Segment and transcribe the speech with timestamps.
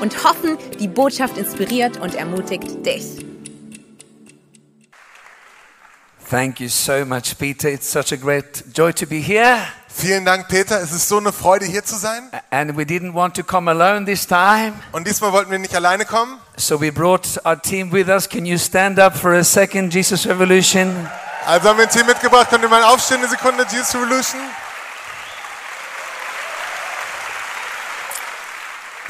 [0.00, 3.24] und hoffen, die Botschaft inspiriert und ermutigt dich.
[6.28, 7.68] Thank you so much, Peter.
[7.68, 9.58] It's such a great joy to be here.
[9.88, 10.80] Vielen Dank, Peter.
[10.80, 12.22] Es ist so eine Freude, hier zu sein.
[12.50, 16.04] And we didn't want to come alone this time, Und diesmal wollten wir nicht alleine
[16.04, 16.38] kommen.
[16.56, 18.28] so we brought our team with us.
[18.28, 21.08] Can you stand up for a second, Jesus Revolution?
[21.46, 22.48] Also haben wir ein Team mitgebracht.
[22.50, 24.40] Könnt ihr mal aufstehen, eine Sekunde, Jesus Revolution.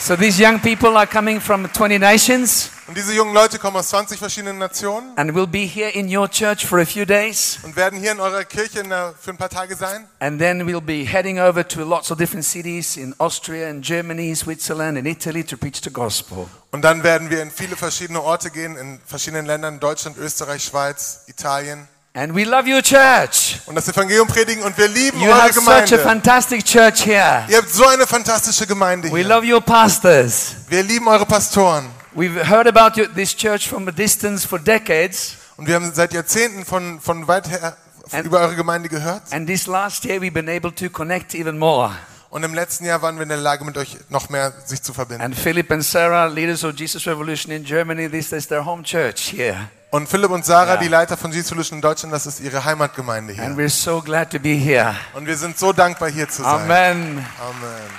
[0.04, 3.88] So these young people are coming from 20 nations Und diese jungen Leute kommen aus
[3.88, 7.58] 20 verschiedenen Nationen and will be here in your church for a few days.
[7.62, 10.06] und werden hier in eurer Kirche in der, für ein paar Tage sein.
[10.18, 14.34] And then we'll be heading over to lots of different cities in Austria and Germany,
[14.36, 16.48] Switzerland and Italy to preach the gospel.
[16.72, 21.24] Und dann werden wir in viele verschiedene Orte gehen, in verschiedenen Ländern, Deutschland, Österreich, Schweiz,
[21.28, 21.88] Italien.
[22.16, 23.58] And we love your church.
[23.66, 25.98] Und das Evangelium predigen und wir lieben You eure have such a Gemeinde.
[25.98, 27.44] fantastic church here.
[27.48, 29.26] Ihr habt so eine fantastische Gemeinde We hier.
[29.28, 30.54] love your pastors.
[30.68, 31.86] Wir lieben eure Pastoren.
[32.14, 36.12] We've heard about you, this church from a distance for decades, Und wir haben seit
[36.12, 37.76] Jahrzehnten von, von weit her
[38.12, 39.22] And- über eure Gemeinde gehört.
[39.32, 41.90] and this last year we've been able to connect even more.
[42.30, 44.92] Und im letzten Jahr waren wir in der Lage, mit euch noch mehr sich zu
[44.92, 45.20] verbinden.
[45.24, 49.32] And Philip and Sarah, leaders of Jesus Revolution in Germany, this is their home church
[49.32, 49.68] here.
[49.94, 50.76] Und Philipp und Sarah, Ja.
[50.78, 53.64] die Leiter von Jesus Solution in Deutschland, das ist ihre Heimatgemeinde And hier.
[53.64, 54.92] we're so glad to be here.
[55.12, 56.62] Und wir sind so dankbar, hier zu sein.
[56.68, 57.24] Amen.
[57.40, 57.90] Amen.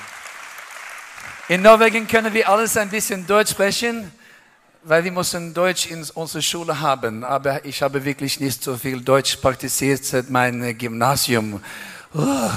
[1.47, 4.11] In Norwegen können wir alles ein bisschen Deutsch sprechen,
[4.83, 7.23] weil wir müssen Deutsch in unserer Schule haben.
[7.23, 11.63] Aber ich habe wirklich nicht so viel Deutsch praktiziert seit meinem Gymnasium.
[12.13, 12.49] Oh,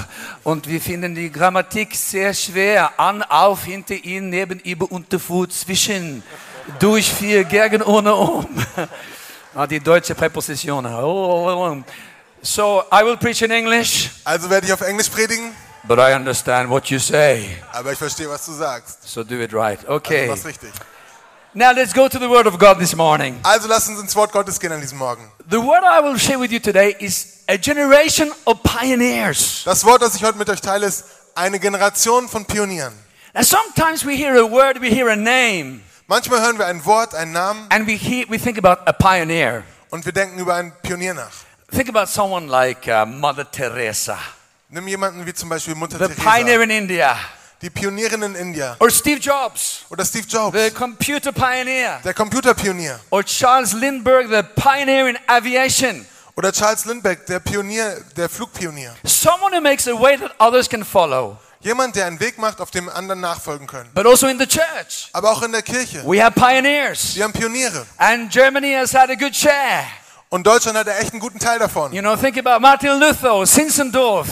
[0.43, 2.91] Und wir finden die Grammatik sehr schwer.
[2.99, 6.23] An, auf, hinter, in, neben, über, unter, vor, zwischen,
[6.79, 8.45] durch, vier, gegen, ohne, um.
[9.55, 10.85] Ah, Die deutsche Präposition.
[10.85, 11.83] Oh.
[12.41, 16.69] So, I will preach in English, Also werde ich auf Englisch predigen, but I understand
[16.69, 17.57] what you say.
[17.73, 18.99] aber ich verstehe, was du sagst.
[19.07, 19.79] So do it right.
[19.79, 20.27] Also Okay.
[20.27, 20.69] mach's richtig.
[21.53, 23.39] Now let's go to the Word of God this morning.
[23.43, 25.29] Also lass uns ins Wort Gottes gehen an diesem Morgen.
[25.49, 29.63] The word I will share with you today is a generation of pioneers.
[29.65, 31.03] Das Wort, das ich heute mit euch teile, ist
[31.35, 32.93] eine Generation von Pionieren.
[33.33, 37.13] Now sometimes we hear a word, we hear a name, Manchmal hören wir ein Wort,
[37.13, 39.63] einen Namen and we hear, we think about a pioneer.
[39.91, 41.29] und wir denken über einen Pionier nach.
[41.69, 44.17] Think about someone like uh, Mother Teresa,
[44.69, 47.15] Nimm jemanden wie zum Beispiel Mutter the pioneer Teresa, in India,
[47.61, 52.99] die Pionierin in India or Steve Jobs, oder Steve Jobs, the computer pioneer, der Computerpionier
[53.11, 56.07] or Charles Lindbergh, the pioneer in aviation.
[56.35, 58.95] oder Charles Lindbergh, der Pionier, der Flugpionier.
[59.05, 61.37] Someone who makes a way that others can follow.
[61.61, 63.89] Jemand, der einen Weg macht, auf dem anderen nachfolgen können.
[63.93, 66.01] But also in the church, Aber auch in der Kirche.
[66.05, 67.15] we have pioneers.
[67.15, 67.85] Wir haben Pioniere.
[67.97, 69.83] And Germany has had a good share.
[70.29, 71.91] Und Deutschland hat echt einen guten Teil davon.
[71.91, 74.27] You know, think about Martin Luther, Zinzendorf,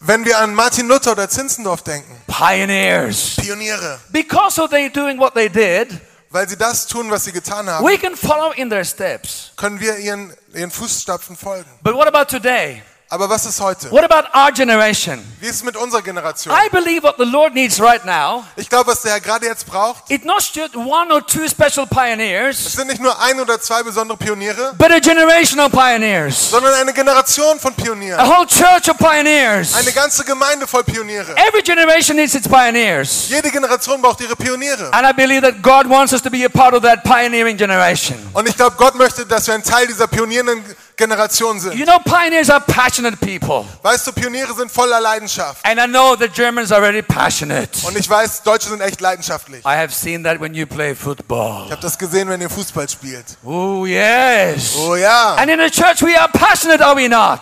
[0.00, 3.36] Wenn wir an Martin Luther oder Zinzendorf denken, pioneers.
[3.36, 5.88] Pioniere, Because of they doing what they did,
[6.30, 9.52] weil sie das tun, was sie getan haben, we can follow in their steps.
[9.56, 11.70] können wir ihren, ihren Fußstapfen folgen.
[11.82, 12.82] But what about today?
[13.12, 13.90] Aber was ist heute?
[13.90, 15.20] What about our generation?
[15.40, 16.54] Wie ist es mit unserer Generation?
[16.54, 19.66] I believe what the Lord needs right now Ich glaube, was der Herr gerade jetzt
[19.66, 23.60] braucht, is not just one or two special es pioneers, sind nicht nur ein oder
[23.60, 26.50] zwei besondere Pioniere, but a generation of pioneers.
[26.50, 28.28] sondern eine Generation von A Pionieren.
[28.28, 29.74] whole church of pioneers.
[29.74, 31.34] Eine ganze Gemeinde voll Pioniere.
[31.48, 33.28] Every generation needs its pioneers.
[33.28, 34.88] Jede Generation braucht ihre Pioniere.
[34.92, 38.16] And I believe that God wants us to be a part of that pioneering generation.
[38.34, 41.84] Und ich glaube, Gott möchte, dass wir ein Teil dieser pionierenden Generation You sind.
[41.86, 43.64] know, pioneers are passionate people.
[43.82, 45.64] Weißt du, Pioniere sind voller Leidenschaft.
[45.64, 47.70] And I know the Germans are very passionate.
[47.86, 49.64] Und ich weiß, Deutsche sind echt leidenschaftlich.
[49.64, 51.64] I have seen that when you play football.
[51.66, 53.24] Ich habe das gesehen, wenn ihr Fußball spielt.
[53.44, 54.76] Oh, yes.
[54.76, 55.34] Oh ja.
[55.36, 57.40] And in the church, we are passionate, are we not?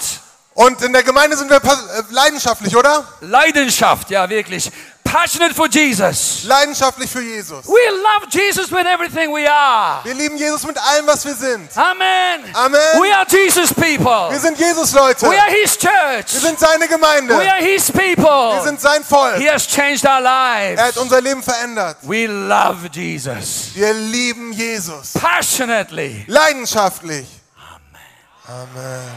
[0.54, 3.04] Und in der Gemeinde sind wir äh, leidenschaftlich, oder?
[3.20, 4.72] Leidenschaft, ja, wirklich.
[5.10, 6.44] Passionate for Jesus.
[6.44, 7.66] Leidenschaftlich für Jesus.
[7.66, 10.04] We love Jesus with everything we are.
[10.04, 11.74] Wir lieben Jesus mit allem, was wir sind.
[11.76, 12.44] Amen.
[12.54, 13.00] Amen.
[13.00, 14.30] We are Jesus people.
[14.30, 15.26] Wir sind Jesus-Leute.
[15.26, 16.34] We are His church.
[16.34, 17.38] Wir sind seine Gemeinde.
[17.38, 18.54] We are His people.
[18.54, 19.36] Wir sind sein Volk.
[19.36, 20.78] He has changed our lives.
[20.78, 21.96] Er hat unser Leben verändert.
[22.02, 23.70] We love Jesus.
[23.74, 25.14] Wir lieben Jesus.
[25.14, 26.24] Passionately.
[26.26, 27.26] Leidenschaftlich.
[28.46, 28.68] Amen.
[28.76, 29.08] Amen.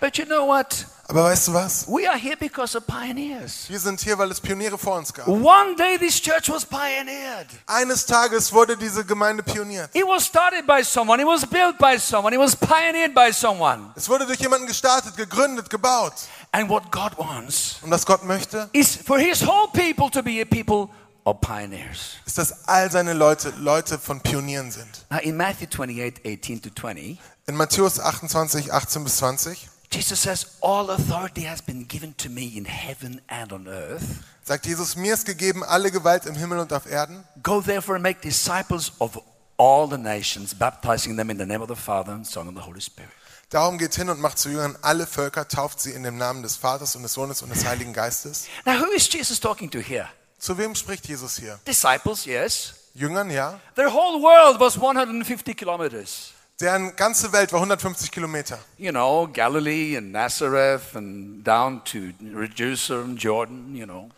[0.00, 0.84] But you know what?
[1.12, 1.86] Aber weißt du was?
[1.86, 3.68] We are here because of pioneers.
[3.68, 5.28] Wir sind hier, weil es Pioniere vor uns gab.
[5.28, 7.48] One day this church was pioneered.
[7.66, 9.94] Eines Tages wurde diese Gemeinde pioniert.
[9.94, 13.90] It was started by someone, it was built by someone, it was pioneered by someone.
[13.94, 16.14] Es wurde durch jemanden gestartet, gegründet, gebaut.
[16.50, 20.40] And what God wants Und was Gott möchte, is for his whole people to be
[20.40, 20.88] a people
[21.24, 22.16] of pioneers.
[22.24, 25.04] ist, dass all seine Leute Leute von Pionieren sind.
[25.10, 27.18] Now in Matthew 28, 18 to 20,
[27.48, 32.56] In Matthäus 28, 18 bis 20 Jesus says, All authority has been given to me
[32.56, 34.02] in heaven and on earth.
[34.44, 37.24] sagt Jesus, mir ist gegeben alle Gewalt im Himmel und auf Erden.
[37.42, 39.20] Go therefore and make disciples of
[39.56, 42.64] all the nations, baptizing them in the name of the Father and Son and the
[42.64, 43.10] Holy Spirit.
[43.50, 46.56] Darum geht hin und macht zu Jüngern alle Völker, tauft sie in dem Namen des
[46.56, 48.46] Vaters und des Sohnes und des Heiligen Geistes.
[48.64, 50.08] Now, who is Jesus talking to here?
[50.38, 51.58] Zu wem spricht Jesus hier?
[51.66, 52.74] Disciples, yes.
[52.94, 53.60] Jüngern, ja.
[53.76, 56.32] Their whole world was 150 kilometers.
[56.62, 58.56] Deren ganze Welt war 150 Kilometer.
[58.78, 62.12] You know, Galilee and Nazareth and down to
[62.54, 64.08] Jerusalem, Jordan, you know.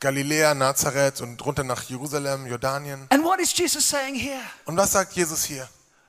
[0.00, 3.06] Galiläa, Nazareth und runter nach Jerusalem, Jordanien.
[3.08, 4.42] And what is Jesus saying here?
[4.66, 5.66] Und was sagt Jesus hier?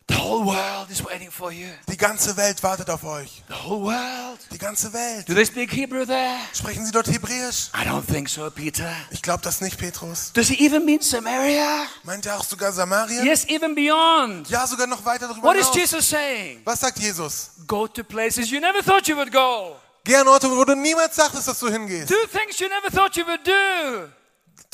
[0.08, 1.68] The whole world is waiting for you.
[1.88, 3.44] Die ganze Welt wartet auf euch.
[3.48, 4.40] The whole world.
[4.52, 5.28] Die ganze Welt.
[5.28, 6.38] Do they speak Hebrew there?
[6.54, 7.72] Sprechen Sie dort Hebräisch?
[7.74, 8.88] I don't think so, Peter.
[9.10, 10.32] Ich glaube das nicht, Petrus.
[10.34, 11.88] Does he even mean Samaria?
[12.04, 13.26] Meint er auch sogar Samarien?
[13.26, 14.48] Yes, even beyond.
[14.50, 15.76] Ja, sogar noch weiter darüber What is hinaus.
[15.92, 16.62] Jesus saying?
[16.66, 17.52] Was sagt Jesus?
[17.66, 19.76] Go to places you never thought you would go.
[20.04, 22.12] Geh an Orte, wo du niemals dachtest, dass du hingehst.
[22.12, 24.08] Do things you never thought you would do.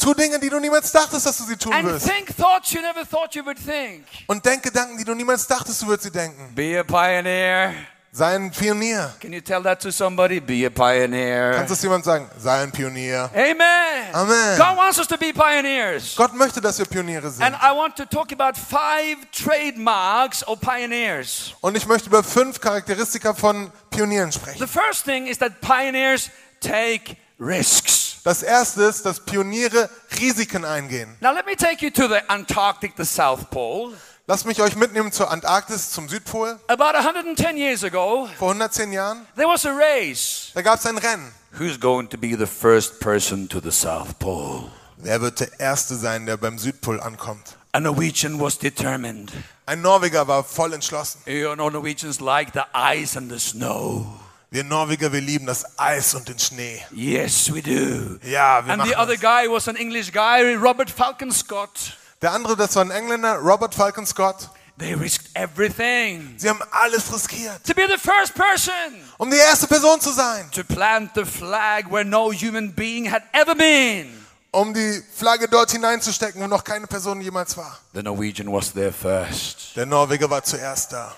[0.01, 2.07] Tu Dinge, die du niemals dachtest, dass du sie tun And wirst.
[2.07, 4.03] think thoughts you never thought you would think.
[4.27, 6.53] Und denk Gedanken, die du niemals dachtest, du würdest sie denken.
[6.55, 7.73] Be a pioneer.
[8.13, 9.13] Sei ein Pionier.
[9.21, 10.41] Can you tell that to somebody?
[10.41, 11.53] Be a pioneer.
[11.53, 12.29] Kannst du es jemand sagen?
[12.37, 13.29] Sei ein Pionier.
[13.33, 14.13] Amen.
[14.13, 14.57] Amen.
[14.57, 16.15] God wants us to be pioneers.
[16.17, 17.41] Gott möchte, dass wir Pioniere sind.
[17.41, 21.53] And I want to talk about five trademarks of pioneers.
[21.61, 24.59] Und ich möchte über fünf Charakteristika von Pionieren sprechen.
[24.59, 28.00] The first thing is that pioneers take risks.
[28.23, 29.89] Das erste ist, dass Pioniere
[30.19, 31.15] Risiken eingehen.
[31.21, 33.95] Now let me take you to the Antarctic, the South Pole.
[34.27, 36.59] Lasst mich euch mitnehmen zur Antarktis, zum Südpol.
[36.67, 40.51] About 110 years ago, Vor 110 Jahren, there was a race.
[40.53, 41.31] da gab es ein Rennen.
[41.57, 44.69] Who's going to be the first person to the South Pole?
[44.97, 47.57] Wer wird der Erste sein, der beim Südpol ankommt?
[47.73, 49.31] A Norwegian was determined.
[49.65, 51.21] Ein Norweger war voll entschlossen.
[51.25, 54.05] You know, Norwegians like the ice and the snow.
[54.53, 56.81] Wir Norweger, wir lieben das Eis und den Schnee.
[56.91, 58.17] Yes, we do.
[58.27, 59.21] Ja, wir And the other das.
[59.21, 61.97] guy was an English guy, Robert Falcon Scott.
[62.21, 64.49] Der andere, das war ein Engländer, Robert Falcon Scott.
[64.77, 68.73] They risked everything Sie haben alles riskiert, to be the first person
[69.19, 70.49] um die erste Person zu sein.
[70.51, 74.09] to plant the flag where no human being had ever been.
[74.51, 77.77] Um die Flagge dort hineinzustecken, wo noch keine Person jemals war.
[77.93, 79.77] The Norwegian was there first.
[79.77, 81.15] Der Norweger war zuerst da.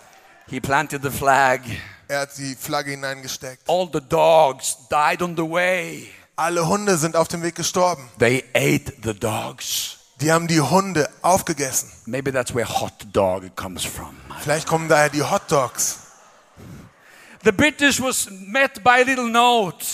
[0.48, 1.62] He planted the flag.
[2.07, 3.68] Er hat die Flagge hineingesteckt.
[3.68, 6.10] All the dogs died on the way.
[6.36, 8.10] Alle Hunde sind auf dem Weg gestorben.
[8.19, 9.98] They ate the dogs.
[10.19, 11.92] Die haben die Hunde aufgegessen.
[12.06, 14.16] Maybe that's where hot dog comes from.
[14.42, 16.00] Vielleicht kommen daher die Hot Dogs.
[17.44, 19.86] The British was met by a little note.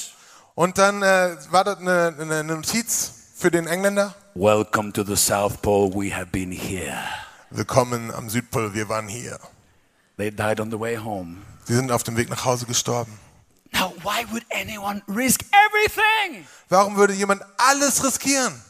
[0.56, 4.14] Und dann äh, war dort eine, eine Notiz für den Engländer.
[4.36, 5.92] Welcome to the South Pole.
[5.94, 6.98] We have been here.
[7.50, 9.40] Willkommen am Südpol, wir waren hier.
[10.20, 11.38] They died on the way home.
[11.64, 13.18] Sie sind auf dem Weg nach Hause gestorben.
[13.72, 18.62] Now, why would anyone risk everything Warum würde jemand alles riskieren?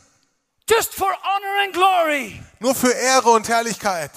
[0.70, 2.40] just for honor and glory?
[2.60, 4.12] Nur für Ehre und Herrlichkeit.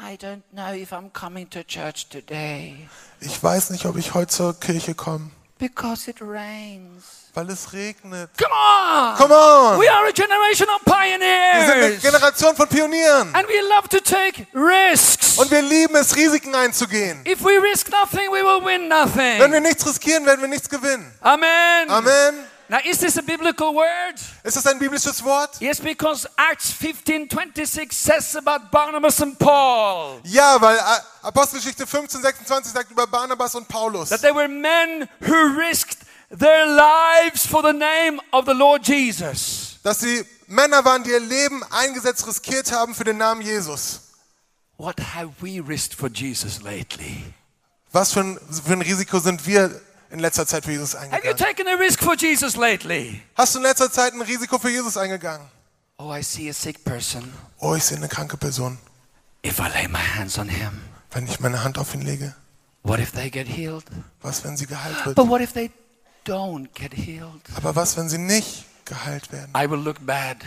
[0.00, 2.88] I don't know if I'm coming to church today
[3.20, 5.30] Ich weiß nicht, ob ich heute zur Kirche komme,
[5.62, 7.30] because it rains.
[7.34, 8.30] weil es regnet.
[8.36, 9.16] Come on!
[9.16, 9.78] Come on!
[9.80, 12.02] We are a generation of Wir sind eine pioneers.
[12.02, 13.34] Generation von Pionieren.
[13.34, 15.38] And we love to take risks.
[15.38, 17.24] Und wir lieben es, Risiken einzugehen.
[17.24, 19.52] If we risk nothing, we will win Wenn nothing.
[19.52, 21.10] wir nichts riskieren, werden wir nichts gewinnen.
[21.20, 21.88] Amen.
[21.88, 22.34] Amen.
[22.72, 24.14] Now, is this a biblical word?
[24.42, 25.60] Ist das ein biblisches Wort?
[25.60, 30.80] Yes, because Acts 15 26 says about Barnabas and Paul Ja, weil äh,
[31.20, 35.98] Apostelgeschichte 15, 26 sagt über Barnabas und Paulus, that they were men who risked
[36.30, 39.78] their lives for the name of the Lord Jesus.
[39.82, 44.00] dass sie Männer waren, die ihr Leben eingesetzt, riskiert haben für den Namen Jesus.
[44.78, 47.34] What have we risked for Jesus lately?
[47.90, 49.78] Was für ein, für ein Risiko sind wir
[50.12, 51.36] in letzter Zeit für Jesus Have you eingegangen?
[51.38, 53.22] taken a risk for Jesus lately?
[53.34, 55.46] Hast du in letzter Zeit ein Risiko für Jesus eingegangen?
[55.98, 57.32] Oh, I see a sick person.
[57.58, 58.78] Oh, ich sehe eine kranke Person.
[59.44, 62.34] If I lay my hands on him, Wenn ich meine Hand auf ihn lege,
[62.82, 63.84] what if they get healed?
[64.22, 65.16] was, wenn sie geheilt wird?
[65.16, 65.70] But what if they
[66.26, 67.40] don't get healed?
[67.56, 69.52] Aber was, wenn sie nicht geheilt werden?
[69.56, 70.38] I will look bad.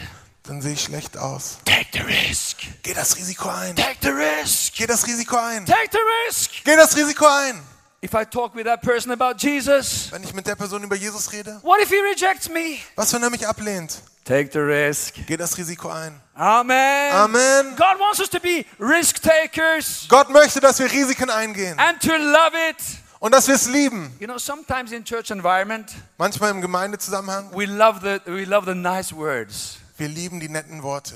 [0.43, 1.57] Dann sehe ich schlecht aus.
[1.65, 2.57] Take the risk.
[2.83, 3.75] Geh das Risiko ein.
[3.75, 4.73] Take the risk.
[4.75, 5.65] Geh das Risiko ein.
[5.65, 6.51] Take the risk.
[6.63, 7.61] Geh das Risiko ein.
[8.05, 11.31] If I talk with that person about Jesus, Wenn ich mit der Person über Jesus
[11.31, 11.59] rede?
[11.63, 12.77] what if he rejects me?
[12.95, 13.99] Was, wenn er mich ablehnt?
[14.25, 15.15] Take the risk.
[15.25, 16.19] Geh das Risiko ein.
[16.35, 17.11] Amen.
[17.11, 17.75] Amen.
[17.75, 22.11] God wants us to be risk takers Gott möchte, dass wir Risiken eingehen and to
[22.15, 22.77] love it.
[23.19, 24.15] und dass wir es lieben.
[24.19, 28.77] You know, sometimes in church environment, Manchmal im Gemeindezusammenhang, we love the we love the
[28.77, 29.77] nice words.
[29.97, 31.15] wir lieben die netten Worte.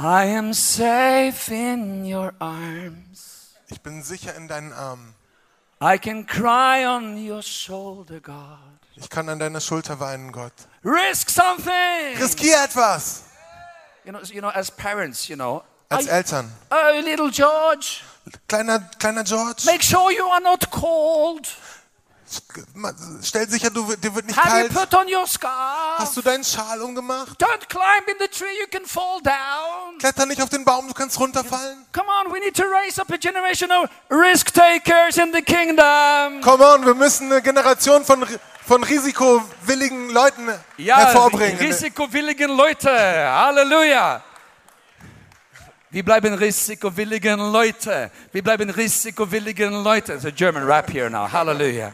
[0.00, 3.50] I am safe in your arms.
[3.68, 5.14] Ich bin sicher in deinen Armen.
[5.82, 8.58] I can cry on your shoulder, God.
[8.96, 10.52] Ich kann an deiner Schulter weinen, Gott.
[10.84, 12.18] Risk something.
[12.20, 13.22] Riskier etwas.
[14.04, 15.62] You know, you know, as parents, you know.
[15.88, 16.52] Als I- Eltern.
[16.70, 18.02] oh, little George,
[18.46, 21.48] Kleiner, kleiner George, make sure you are not cold.
[23.22, 24.90] stell sicher, du, dir wird nicht Have you kalt.
[24.90, 26.14] put on your Hast scarf?
[26.14, 27.42] du deinen Schal umgemacht?
[27.42, 29.79] Don't climb in the tree, you can fall down.
[30.00, 31.84] Kletter nicht auf den Baum, du kannst runterfallen.
[31.92, 36.40] Come on, we need to raise up a generation of risk takers in the kingdom.
[36.42, 38.26] Come on, wir müssen eine Generation von,
[38.66, 41.58] von risikowilligen Leuten Ja, hervorbringen.
[41.58, 42.90] risikowilligen Leute.
[42.90, 44.22] Halleluja.
[45.90, 48.10] Wir bleiben risikowilligen Leute.
[48.32, 50.14] Wir bleiben risikowilligen Leute.
[50.14, 51.30] It's a German rap here now.
[51.30, 51.92] Hallelujah.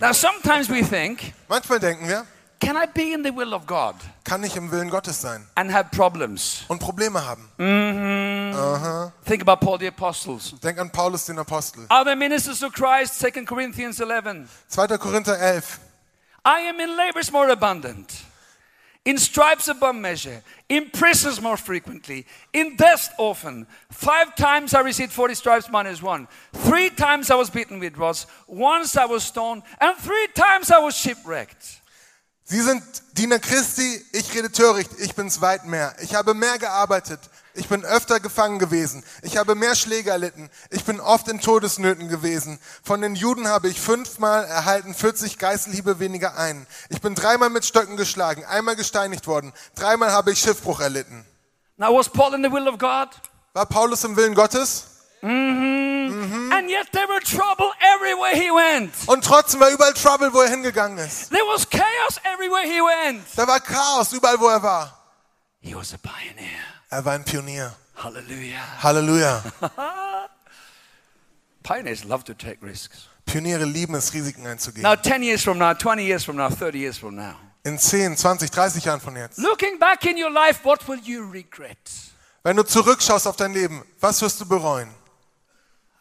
[0.00, 2.26] Now, sometimes we think, Manchmal denken wir,
[2.64, 5.70] can I be in the will of God kann ich im Willen Gottes sein and
[5.72, 6.64] have problems?
[6.68, 7.48] und Probleme haben.
[7.58, 9.12] Mm-hmm.
[9.24, 10.54] Think about Paul the Apostles.
[10.62, 11.86] Denk an Paulus, den Apostel.
[11.90, 14.48] Other ministers of Christ, 2 Corinthians 11.
[14.70, 14.98] 2.
[14.98, 15.80] Korinther 11.
[16.44, 18.22] I am in labors more abundant,
[19.04, 23.66] in stripes above measure, in prisons more frequently, in death often.
[23.90, 26.28] Five times I received 40 stripes minus one.
[26.52, 28.26] Three times I was beaten with rods.
[28.46, 29.62] Once I was stoned.
[29.80, 31.80] And three times I was shipwrecked.
[32.46, 32.82] Sie sind
[33.12, 35.94] Diener Christi, ich rede töricht, ich bin's weit mehr.
[36.02, 37.18] Ich habe mehr gearbeitet,
[37.54, 42.08] ich bin öfter gefangen gewesen, ich habe mehr Schläge erlitten, ich bin oft in Todesnöten
[42.08, 42.58] gewesen.
[42.82, 46.66] Von den Juden habe ich fünfmal erhalten 40 Geißelhiebe weniger ein.
[46.90, 51.24] Ich bin dreimal mit Stöcken geschlagen, einmal gesteinigt worden, dreimal habe ich Schiffbruch erlitten.
[51.78, 53.08] Now, was Paul in the will of God?
[53.54, 54.84] War Paulus im Willen Gottes?
[56.64, 58.90] And yet there were trouble everywhere he went.
[59.06, 61.28] Und trotzdem war überall Trouble, wo er hingegangen ist.
[61.28, 63.22] There was chaos everywhere he went.
[63.36, 64.98] Da war Chaos überall, wo er war.
[65.60, 66.60] He was a pioneer.
[66.88, 67.74] Er war ein Pionier.
[68.02, 68.62] Hallelujah.
[68.82, 69.42] Halleluja.
[71.62, 73.08] Pioneers love to take risks.
[73.26, 74.84] Pioniere lieben es, Risiken einzugehen.
[74.84, 77.34] Now, 10 years from now, 20 years from now, 30 years from now,
[77.66, 79.36] In 10, 20, 30 Jahren von jetzt.
[79.36, 81.76] looking back in your life, what will you regret?
[82.42, 84.88] Wenn du zurückschaust auf dein Leben, was wirst du bereuen?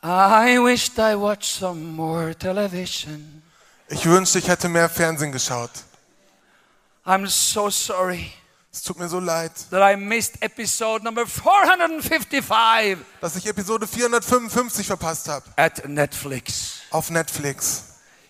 [0.04, 3.42] I wished I watched some more television.
[3.88, 5.72] Ich wünschte, ich hätte mehr Fernsehen geschaut.
[7.06, 8.32] I'm so sorry
[8.72, 14.88] Es tut mir so leid, that I missed episode number 455 dass ich Episode 455
[14.88, 16.80] verpasst habe at Netflix.
[16.90, 17.84] auf Netflix.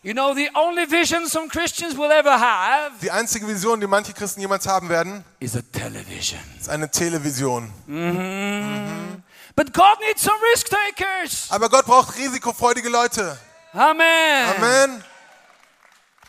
[0.04, 4.12] You know, the only vision some Christians will ever have Die einzige Vision, die manche
[4.14, 6.40] Christen jemals haben werden, is a television.
[6.60, 7.72] ist eine Television.
[9.56, 11.48] But God needs some risk takers.
[11.50, 13.38] Aber Gott braucht risikofreudige Leute.
[13.74, 14.56] Amen.
[14.58, 15.04] Amen.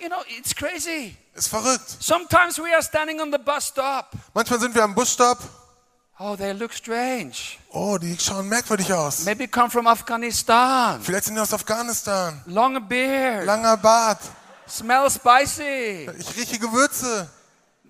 [0.00, 1.16] You know, it's crazy.
[1.35, 1.97] Ist verrückt.
[2.00, 4.12] Sometimes we are standing on the bus stop.
[4.35, 5.38] Manchmal sind wir am Busstopp.
[6.19, 7.59] Oh, they look strange.
[7.71, 9.25] Oh, die schauen merkwürdig aus.
[9.25, 11.00] Maybe come from Afghanistan.
[11.02, 12.40] Vielleicht sind die aus Afghanistan.
[12.47, 13.47] Long beard.
[13.47, 14.21] Langer Bart.
[14.69, 16.09] Smell spicy.
[16.19, 17.28] Ich rieche Gewürze.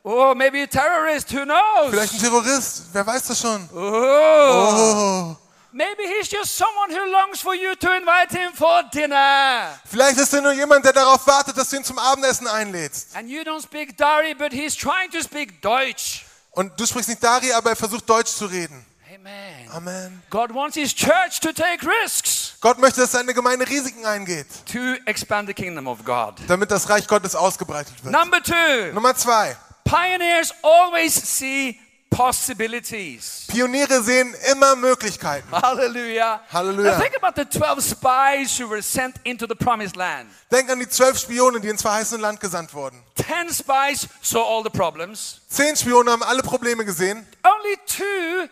[0.07, 1.33] Oh, maybe a terrorist.
[1.33, 1.89] Who knows?
[1.91, 2.83] Vielleicht ein Terrorist.
[2.93, 3.67] Wer weiß das schon?
[3.73, 3.79] Oh.
[3.79, 5.37] Oh.
[5.73, 9.81] Maybe he's just someone who longs for you to invite him for dinner.
[9.87, 13.17] Vielleicht ist er nur jemand, der darauf wartet, dass du ihn zum Abendessen einlädst.
[13.17, 16.27] And you don't speak Dari, but he's trying to speak Deutsch.
[16.51, 18.85] Und du sprichst nicht Dari, aber er versucht Deutsch zu reden.
[19.13, 19.71] Amen.
[19.73, 20.23] Amen.
[20.29, 24.79] God wants his church to take risks Gott möchte, dass seine Gemeinde Risiken eingeht, to
[25.07, 26.35] expand the kingdom of God.
[26.47, 28.13] damit das Reich Gottes ausgebreitet wird.
[28.13, 29.57] Number two, Nummer zwei.
[29.85, 31.79] Pioneers always see
[32.11, 33.47] possibilities.
[33.49, 35.51] Pioniere sehen immer Möglichkeiten.
[35.51, 36.41] Hallelujah.
[36.49, 36.93] Hallelujah.
[36.93, 40.29] Now think about the 12 spies who were sent into the promised land.
[40.51, 43.03] Denk an die zwölf Spione, die ins verheißene Land gesandt wurden.
[43.17, 45.41] 10 spies saw all the problems.
[45.49, 47.27] Zehn Spione haben alle Probleme gesehen.
[47.43, 48.49] Only two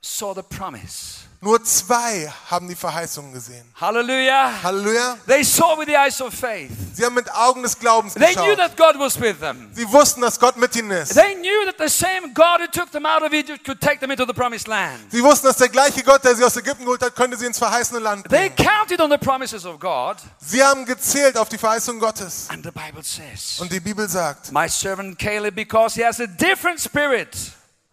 [0.00, 1.21] saw the promise.
[1.44, 3.64] Nur zwei haben die Verheißungen gesehen.
[3.80, 4.62] Hallelujah.
[4.62, 5.16] Halleluja.
[5.26, 6.70] They saw with the eyes of faith.
[6.94, 9.68] Sie haben mit Augen des Glaubens They knew that God was with them.
[9.74, 11.14] Sie wussten, dass Gott mit ihnen ist.
[11.14, 14.12] They knew that the same God who took them out of Egypt could take them
[14.12, 15.00] into the promised land.
[15.10, 17.58] Sie wussten, dass der gleiche Gott, der sie aus Ägypten geholt hat, könnte sie ins
[17.58, 18.68] verheißene Land They bringen.
[18.70, 20.18] counted on the promises of God.
[20.38, 22.46] Sie haben gezählt auf die Verheißung Gottes.
[22.50, 26.26] And the Bible says, Und die Bibel sagt, My servant Caleb, because he has a
[26.26, 27.36] different spirit.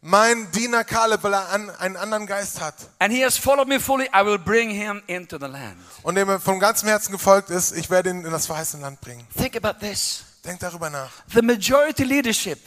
[0.01, 3.79] Mein Diener Kaleb, weil er an, einen anderen Geist hat and he has followed me
[3.79, 5.75] fully, I will bring him into the land.
[6.03, 9.01] und dem er vom ganzen Herzen gefolgt ist, ich werde ihn in das verheißene Land
[9.01, 9.27] bringen.
[9.38, 10.24] Think about this.
[10.46, 11.12] Denkt darüber nach.
[11.34, 12.60] The majority leadership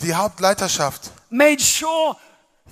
[0.00, 2.16] Die Hauptleiterschaft made sure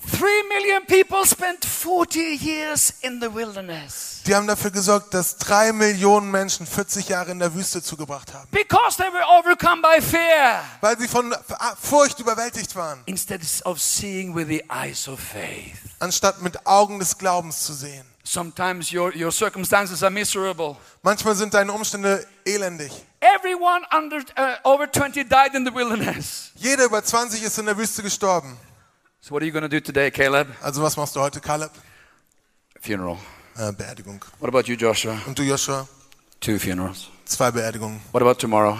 [0.06, 5.72] three million people spent 40 years in the wilderness Die haben dafür gesorgt, dass drei
[5.72, 10.62] Millionen Menschen 40 Jahre in der Wüste zugebracht haben, because they were overcome by fear
[10.80, 11.34] weil sie von
[11.80, 15.76] Furcht überwältigt waren, instead of seeing with the eyes of faith.
[16.00, 18.04] anstatt mit Augen des Glaubens zu sehen.
[18.22, 20.76] Sometimes your, your circumstances are miserable.
[21.02, 22.92] Manchmal sind deine Umstände elendig.
[23.20, 26.52] Everyone under uh, over 20 died in the wilderness.
[26.54, 28.56] Jeder über 20 ist in der Wüste gestorben.
[29.22, 30.48] So what are you going to do today, Caleb?
[30.62, 31.70] Also was machst du heute, Caleb?
[32.80, 33.18] Funeral.
[33.56, 34.24] Äh, Beerdigung.
[34.38, 35.20] What about you, Joshua?
[35.26, 35.86] Und du, Joshua?
[36.40, 37.08] Two funerals.
[37.26, 38.00] Zwei Beerdigungen.
[38.12, 38.78] What about tomorrow?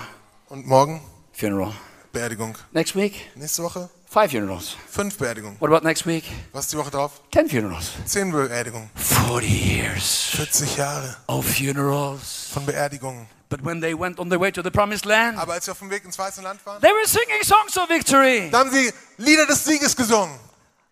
[0.49, 1.03] Und morgen?
[1.33, 1.75] Funeral.
[2.13, 2.57] Beerdigung.
[2.73, 3.31] Next week?
[3.35, 3.91] Nächste Woche?
[4.13, 4.77] Five funerals.
[4.89, 5.57] Fünf Beerdigungen.
[5.61, 6.25] What about next week?
[6.53, 7.21] Was die Woche drauf?
[7.31, 7.93] Ten funerals.
[8.07, 8.91] Zehn Beerdigungen.
[8.97, 12.49] 40 years 40 Jahre of funerals.
[12.53, 13.29] von Beerdigungen.
[13.49, 15.79] But when they went on their way to the promised land, Aber als sie auf
[15.79, 18.49] dem Weg ins Weiße Land waren, they were singing songs of victory.
[18.51, 20.35] da haben sie Lieder des Sieges gesungen.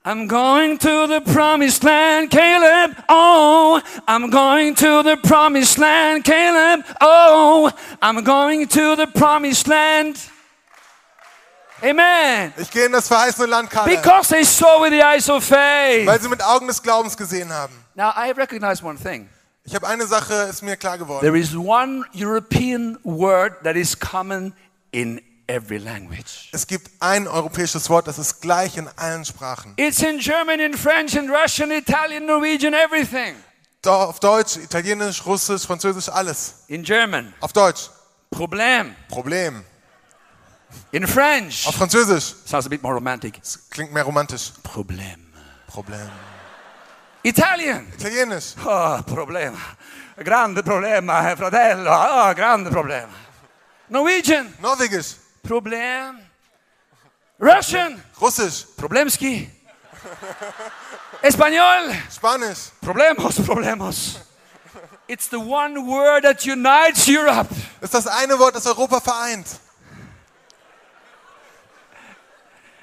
[0.04, 2.94] I'm going to the promised land, Caleb.
[3.08, 6.84] Oh, I'm going to the promised land, Caleb.
[7.00, 7.68] Oh,
[8.00, 10.18] I'm going to the promised land.
[11.82, 12.52] Amen.
[12.56, 14.02] Ich gehe in das verheißene Land, Caleb.
[14.02, 16.06] Because they saw with the eyes of faith.
[16.06, 17.74] Weil sie mit Augen des Glaubens gesehen haben.
[17.94, 19.28] Now, I recognize one thing.
[19.64, 21.20] Ich habe eine Sache, ist mir klar geworden.
[21.20, 24.54] There is one European word that is common
[24.92, 26.48] in every language.
[26.52, 29.74] Es gibt ein europäisches Wort, das ist gleich in allen Sprachen.
[29.76, 33.34] It's in German, in French, in Russian, Italian, Norwegian, everything.
[33.84, 36.64] Auf Deutsch, Italienisch, Russisch, Französisch, alles.
[36.68, 37.90] In German, Auf Deutsch,
[38.30, 38.94] problem.
[39.08, 39.64] Problem.
[40.92, 43.38] In French, Auf Französisch, sounds a bit more romantic.
[43.40, 44.52] das klingt mehr romantisch.
[44.62, 45.26] Problem.
[45.66, 46.10] Problem.
[47.22, 49.58] Italian, Italienisch, oh, problema.
[50.16, 51.90] Grande problema, eh, fratello.
[51.90, 53.12] Oh, grande problema.
[53.88, 56.18] Norwegian, Norwegisch, problem.
[57.40, 59.48] Russian, Russisch, problemski.
[61.22, 62.70] Espanol, Spanisch.
[62.80, 64.18] problemos, problemos.
[65.08, 67.48] It's the one word that unites Europe.
[67.80, 69.46] Ist das eine Wort, das Europa vereint.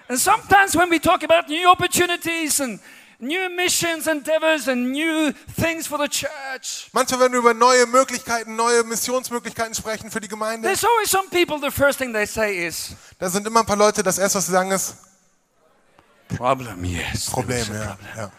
[0.08, 2.80] And sometimes when we talk about new opportunities and
[3.20, 8.56] new missions, endeavors, and new things for the church, Manchmal, wenn wir über neue Möglichkeiten,
[8.56, 12.68] neue Missionsmöglichkeiten sprechen für die Gemeinde, there's always some people, the first thing they say
[12.68, 14.96] is, da sind immer ein paar Leute, das erste, was sie sagen, ist
[16.38, 17.32] problem, yes.
[17.32, 17.66] Problem.
[17.74, 18.08] Ja, problem.
[18.18, 18.32] ja.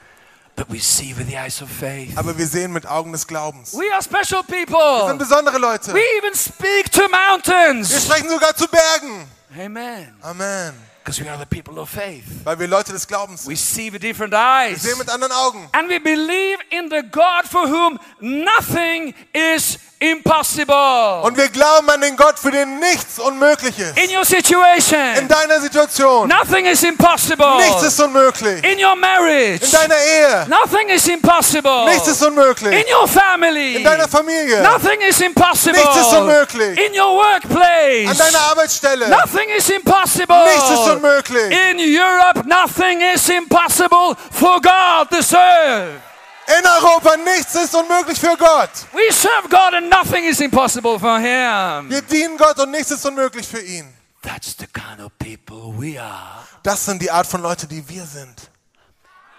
[0.56, 2.16] But we see with the eyes of faith.
[2.16, 3.74] Aber wir sehen mit Augen des Glaubens.
[3.74, 5.14] We are special Wir sind people.
[5.18, 5.92] besondere Leute.
[5.92, 8.04] We even speak to Wir mountains.
[8.04, 9.26] sprechen sogar zu Bergen.
[9.58, 10.16] Amen.
[10.22, 10.72] Amen.
[11.06, 12.24] Because we are the people of faith.
[12.42, 13.52] Weil wir Leute des Glaubens sind.
[13.52, 14.82] We see with different Wir eyes.
[14.82, 15.68] sehen mit anderen Augen.
[15.70, 21.22] And we believe in the God for whom nothing is impossible.
[21.22, 23.96] Und wir glauben an den Gott, für den nichts unmöglich ist.
[23.96, 24.98] In your situation.
[25.18, 26.28] In deiner Situation.
[26.28, 27.56] nothing is impossible.
[27.58, 28.62] Nichts ist unmöglich.
[28.64, 30.46] In your marriage, In deiner Ehe.
[30.48, 31.84] nothing is impossible.
[31.86, 32.72] Nichts ist unmöglich.
[32.72, 34.60] In your family, In deiner Familie.
[34.62, 35.78] nothing is impossible.
[35.78, 36.78] Nichts ist unmöglich.
[36.78, 39.08] In your workplace, An deiner Arbeitsstelle.
[39.08, 40.44] nothing is impossible.
[40.44, 40.95] Nichts ist unmöglich.
[40.96, 46.00] In Europe, nothing is impossible for God to serve.
[46.48, 48.70] In Europa, nichts ist unmöglich für Gott.
[48.92, 51.90] We serve God and nothing is impossible for Him.
[51.90, 53.92] Wir dienen Gott und nichts ist unmöglich für ihn.
[54.22, 56.44] That's the kind of people we are.
[56.62, 58.50] Das sind die Art von Leute, die wir sind.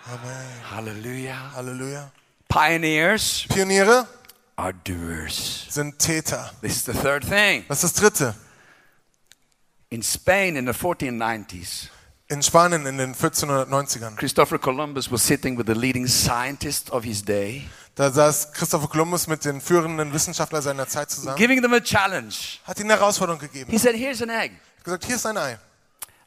[0.06, 0.63] Amen.
[0.72, 1.52] Hallelujah.
[1.56, 2.12] Halleluja.
[2.48, 4.08] Pioneers Pioniere
[4.56, 5.65] are doers.
[5.70, 6.52] sind Täter.
[6.62, 7.65] This is the third thing.
[7.67, 8.36] Das ist das Dritte.
[9.89, 11.89] In Spain in the 1490s,
[12.30, 14.17] In Spanien in den 1490ern.
[14.17, 19.28] Christopher Columbus was sitting with the leading scientist of his day, Da saß Christopher Columbus
[19.28, 21.38] mit den führenden Wissenschaftlern seiner Zeit zusammen.
[21.38, 22.60] giving them a challenge.
[22.65, 23.71] Hat ihnen eine Herausforderung gegeben.
[23.71, 24.52] He said, Here's an egg.
[24.78, 25.58] Hat gesagt, hier ist ein Ei.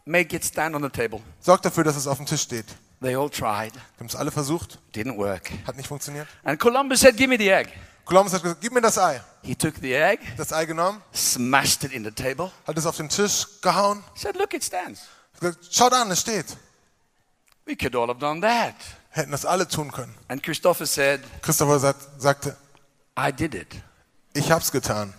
[0.07, 1.21] Make it stand on the table.
[1.41, 2.65] Sorgt dafür, dass es auf dem Tisch steht.
[3.03, 3.73] They all tried.
[3.99, 4.79] Haben es alle versucht.
[4.95, 5.51] Didn't work.
[5.67, 6.27] Hat nicht funktioniert.
[6.45, 7.69] And Columbus said, Give me the egg.
[8.11, 9.21] Columbus hat gesagt, gib mir das Ei.
[9.45, 12.97] He took the egg, Das Ei genommen, smashed it in the table, hat es auf
[12.97, 14.03] den Tisch gehauen.
[14.17, 15.03] said, Look, it stands.
[15.39, 16.57] Gesagt, Schaut an, es steht.
[17.67, 18.75] We could all have done that.
[19.11, 20.13] Hätten das alle tun können.
[20.27, 22.57] And Christopher said, Christopher sagt, sagte,
[23.17, 23.69] I did it.
[24.35, 25.15] ich hab's getan.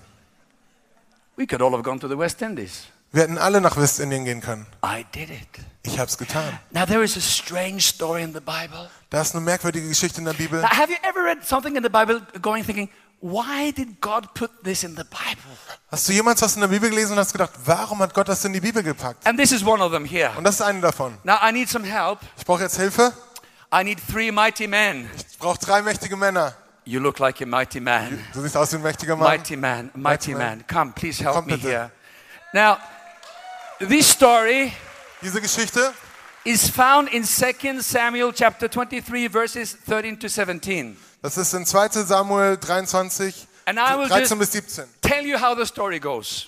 [1.38, 2.88] We could all have gone to the West Indies.
[3.14, 4.66] Wir hätten alle nach Westindien gehen können.
[4.86, 5.48] I did it.
[5.84, 6.58] Ich hab's getan.
[6.72, 8.90] Now, there is a strange story in the Bible.
[9.10, 10.62] Da ist eine merkwürdige Geschichte in der Bibel.
[10.62, 14.50] Now, have you ever read something in the Bible going thinking, why did God put
[14.64, 15.58] this in the Bible?
[15.92, 18.46] Hast du jemals was in der Bibel gelesen und hast gedacht, warum hat Gott das
[18.46, 19.28] in die Bibel gepackt?
[19.28, 20.32] And this is one of them here.
[20.38, 21.18] Und das ist eine davon.
[21.24, 22.20] Now I need some help.
[22.38, 23.12] Ich brauche jetzt Hilfe.
[23.74, 25.10] I need three mighty men.
[25.18, 26.54] Ich brauche drei mächtige Männer.
[26.86, 28.24] You look like a mighty man.
[28.34, 29.28] Du siehst aus wie ein mächtiger Mann.
[29.28, 30.40] Mighty man, mighty Mighty man.
[30.40, 30.68] man.
[30.68, 31.92] Come, please help Komm me here.
[32.54, 32.78] Now,
[33.88, 34.74] this story
[35.22, 35.94] Diese Geschichte
[36.44, 40.98] is found in 2 Samuel chapter 23 verses 13 to 17.
[41.22, 44.86] Das ist in 2 Samuel 23, And I will 13 bis just 17.
[45.02, 46.48] tell you how the story goes.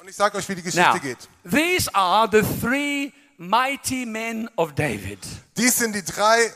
[0.00, 1.18] Und ich sage euch, wie die Geschichte Now, geht.
[1.48, 5.18] these are the three mighty men of David.
[5.56, 6.52] Dies sind die drei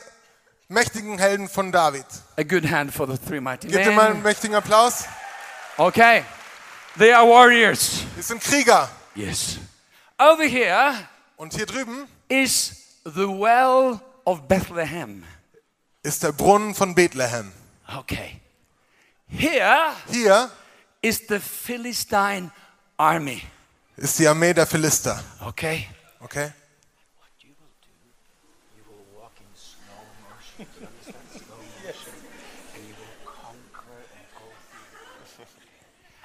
[0.69, 2.05] mächtigen Helden von David.
[2.37, 4.23] A good hand for the three mighty Gebt ihr mal einen men.
[4.23, 5.03] mächtigen Applaus.
[5.77, 6.23] Okay.
[6.97, 8.03] They are warriors.
[8.17, 8.89] Die sind Krieger.
[9.15, 9.57] Yes.
[10.19, 15.23] Over here Und hier drüben is the well of Bethlehem.
[16.03, 17.51] ist der Brunnen von Bethlehem.
[17.95, 18.41] Okay.
[19.27, 20.51] Here Hier
[21.01, 22.51] is the Philistine
[22.97, 23.43] army.
[23.97, 25.23] ist die Armee der Philister.
[25.41, 25.87] Okay.
[26.19, 26.51] Okay?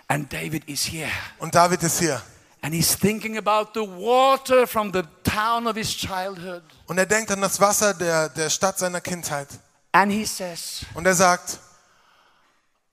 [0.08, 1.10] And David is here.
[1.38, 2.20] Und David ist hier.
[2.64, 6.62] And he's thinking about the water from the town of his childhood.
[6.86, 9.48] Und er denkt an das Wasser der, der Stadt seiner Kindheit.
[9.92, 11.58] And he says, Und er sagt,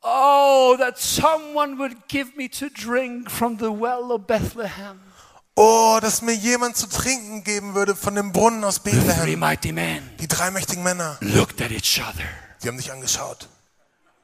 [0.01, 4.99] Oh, that someone would give me to drink from the well of Bethlehem.
[5.55, 9.39] oh, dass mir jemand zu trinken geben würde von dem Brunnen aus The three Bethlehem.
[9.39, 12.23] mighty men Die drei mächtigen Männer, looked at each other.
[12.63, 13.47] die haben dich angeschaut.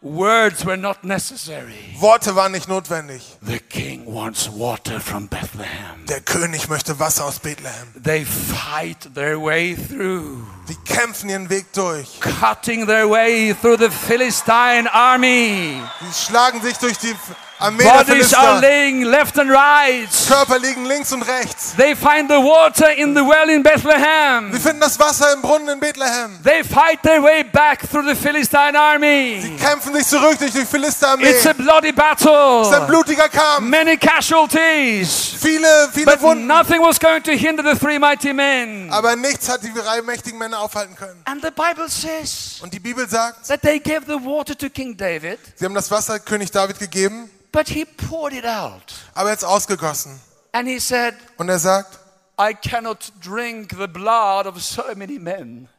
[0.07, 1.73] Words were not necessary.
[1.99, 3.23] Worte waren nicht notwendig.
[3.41, 6.05] The king wants water from Bethlehem.
[6.07, 7.87] Der König möchte Wasser aus Bethlehem.
[8.03, 12.19] They fight their way through, Die kämpfen ihren Weg durch.
[12.21, 15.81] cutting their way through the Philistine army.
[16.01, 17.15] Die schlagen sich durch die
[17.59, 20.07] Bodies are laying left and right.
[20.27, 21.73] Körper liegen links und rechts.
[21.77, 24.51] They find the water in the well in Sie Bethlehem.
[24.59, 26.37] finden das Wasser im Brunnen in Bethlehem.
[26.43, 29.57] They fight their way back through the Philistine army.
[29.59, 31.29] Kämpfen sich zurück durch die Philisterarmee.
[31.29, 32.35] It's a bloody Es ist ein
[32.75, 32.87] battle.
[32.87, 33.61] blutiger Kampf.
[33.61, 35.35] Many casualties.
[35.39, 36.47] Viele, viele But Wunden.
[36.47, 38.89] nothing was going to hinder the three mighty men.
[38.91, 41.21] Aber nichts hat die drei mächtigen Männer aufhalten können.
[41.25, 44.95] And the Bible says Und die Bibel sagt, that they gave the water to King
[44.97, 48.93] David, sie haben das Wasser König David gegeben, but he poured it out.
[49.13, 50.19] aber jetzt ausgegossen.
[50.51, 51.99] And he said, Und er sagt,
[52.39, 55.69] I cannot drink the blood of so many men.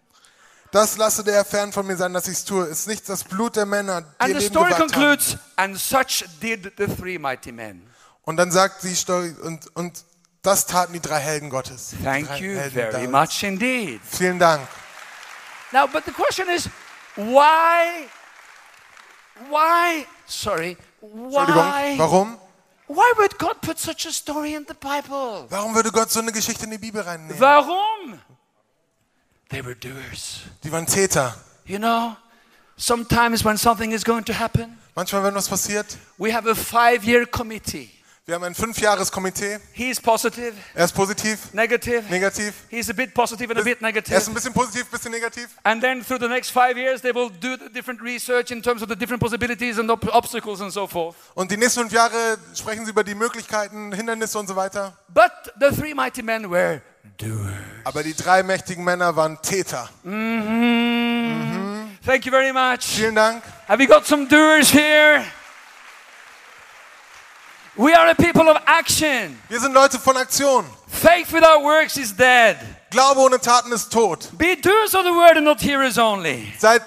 [0.73, 2.65] das lasse der fern von mir sein, dass ich es tue.
[2.65, 4.81] Es ist nicht das Blut der Männer, die And the Leben story haben.
[4.91, 7.89] concludes, and such did the three mighty men.
[8.23, 10.05] Und dann sagt die Story, und, und
[10.43, 11.95] das taten die drei Helden Gottes.
[12.03, 13.12] Thank you Helden very Davids.
[13.12, 14.01] much indeed.
[14.03, 14.67] Vielen Dank.
[15.73, 16.69] Now, but the question is,
[17.17, 18.09] why,
[19.49, 20.77] why, sorry,
[21.14, 22.38] Entschuldigung, warum?
[22.88, 25.47] why would God put such a story in the Bible?
[25.51, 27.38] Warum würde Gott so eine Geschichte in die Bibel reinnehmen?
[27.40, 28.21] Warum?
[29.49, 30.40] They were doers.
[30.64, 31.35] Die waren Täter.
[31.66, 32.16] You know,
[32.77, 37.27] sometimes when something is going to happen, Manchmal, wenn was passiert, we have a five-year
[37.27, 37.90] committee.
[38.29, 39.61] Wir haben ein Fünfjahres-Komitee.
[39.73, 42.03] He's positive, Er ist positiv, negative.
[42.11, 42.55] negativ.
[42.69, 44.17] He's a bit positive and a bit Er ist negative.
[44.27, 45.47] ein bisschen positiv, ein bisschen negativ.
[45.62, 48.83] And then through the next five years, they will do the different research in terms
[48.83, 51.15] of the different possibilities and ob- obstacles and so forth.
[51.37, 54.99] Und die nächsten fünf Jahre sprechen sie über die Möglichkeiten, Hindernisse und so weiter.
[55.09, 56.83] But the three mighty men were
[57.19, 57.53] doers.
[57.85, 59.89] Aber die drei mächtigen Männer waren Täter.
[62.05, 62.83] Thank you very much.
[62.87, 63.45] Vielen Dank.
[63.69, 65.23] Have we got some doers here?
[67.77, 69.39] We are a people of action.
[69.49, 70.65] Wir sind Leute von Aktion.
[70.89, 72.57] Faith without works is dead.
[72.91, 74.31] Glaube ohne Taten ist tot.
[74.39, 76.53] Be doers of the word and not hearers only.
[76.59, 76.83] Seid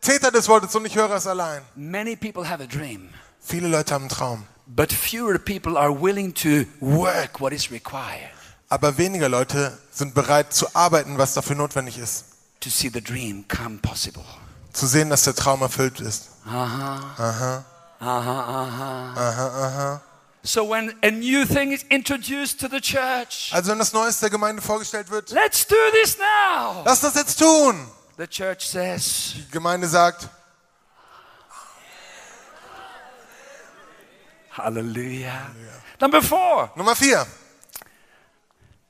[0.00, 1.62] Täter des Wortes und nicht Hörer es allein.
[1.76, 4.44] Many people have a dream, Viele Leute haben einen Traum.
[4.66, 8.30] but fewer people are willing to work what is required
[8.68, 12.24] Aber weniger Leute sind bereit zu arbeiten, was dafür notwendig ist.
[12.60, 14.24] to see the dream come possible.
[14.72, 16.30] Zu sehen, dass der Traum erfüllt ist.
[16.46, 17.62] Uh-huh,
[20.44, 24.28] So when a new thing is introduced to the church, Also wenn das Neues der
[24.30, 26.82] Gemeinde vorgestellt wird, let's do this now.
[26.84, 27.86] lass das jetzt tun.
[28.18, 30.28] The church says, Die Gemeinde sagt,
[34.50, 35.50] Hallelujah.
[36.00, 36.70] Number four.
[36.76, 37.26] Nummer vier.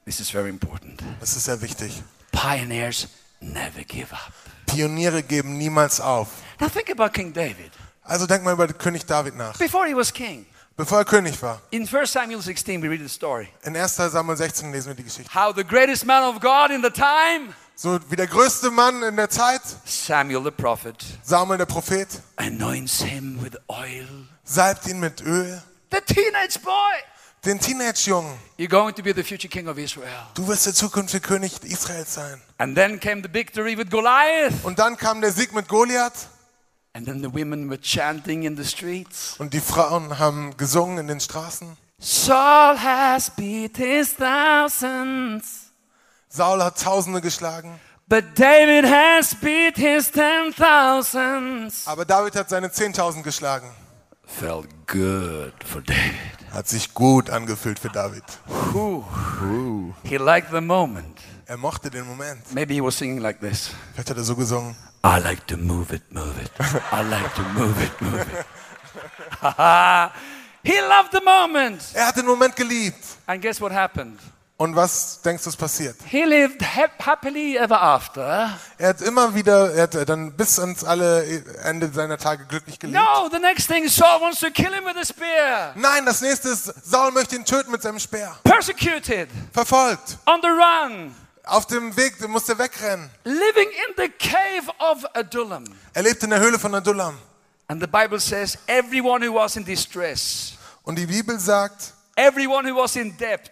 [0.05, 1.01] This is very important.
[1.21, 2.03] Das ist sehr wichtig.
[2.33, 3.07] Pioneers
[3.41, 4.33] never give up.
[4.67, 6.29] Pioniere geben niemals auf.
[6.59, 7.71] Now think about King David.
[8.03, 9.57] Also denk mal über König David nach.
[9.59, 11.61] Before he was king, Bevor er König war.
[11.71, 13.49] in 1 Samuel 16, we read the story.
[13.65, 13.97] In 1.
[13.97, 15.33] Samuel 16 lesen wir die Geschichte.
[15.35, 19.17] How the greatest man of God in the time, So wie der größte Mann in
[19.17, 24.07] der Zeit, Samuel the prophet, Samuel der Prophet, anoints him with oil.
[24.45, 25.63] salbt ihn mit Öl.
[25.91, 26.73] The teenage boy.
[27.45, 30.07] Den Teenage-Jungen, You're going to be the future king of Israel.
[30.35, 32.41] du wirst der zukünftige König Israels sein.
[32.59, 34.55] And then came the victory with Goliath.
[34.63, 36.29] Und dann kam der Sieg mit Goliath
[36.95, 39.37] And then the women were chanting in the streets.
[39.39, 41.77] und die Frauen haben gesungen in den Straßen.
[41.99, 45.71] Saul has beat his thousands,
[46.29, 47.79] Saul hat Tausende geschlagen,
[48.09, 51.87] but David has beat his ten thousands.
[51.87, 53.69] aber David hat seine Zehntausend geschlagen.
[54.27, 56.53] Felt good for David.
[56.53, 58.25] Hat sich gut angefühlt für David.
[58.73, 59.05] Whew.
[60.05, 61.19] He liked the moment.
[61.53, 62.51] Er mochte den Moment.
[62.55, 63.73] Maybe he was singing like this.
[63.93, 64.75] Vielleicht hat er so gesungen.
[65.05, 66.51] I like to move it, move it.
[66.91, 68.47] I like to move it, move it.
[70.65, 71.83] he loved the moment.
[71.93, 72.97] Er hat den Moment geliebt.
[73.27, 74.19] And guess what happened?
[74.57, 75.97] Und was denkst du, ist passiert?
[76.07, 78.59] He lived hap- happily ever after.
[78.79, 82.99] Er hat immer wieder, er hat dann bis ans alle Ende seiner Tage glücklich gelebt.
[82.99, 85.75] No, the next thing Saul wants to kill him with a spear.
[85.75, 88.35] Nein, das nächste ist, Saul möchte ihn töten mit seinem Speer.
[88.43, 90.17] Persecuted, Verfolgt.
[90.25, 93.11] on the run, Auf dem Weg, der musste wegrennen.
[93.25, 95.65] living in the cave of Adullam.
[95.93, 97.19] Er lebt in der Höhle von Adullam.
[97.69, 102.77] And the Bible says everyone who was in distress, Und die Bibel sagt, everyone who
[102.77, 103.51] was in debt,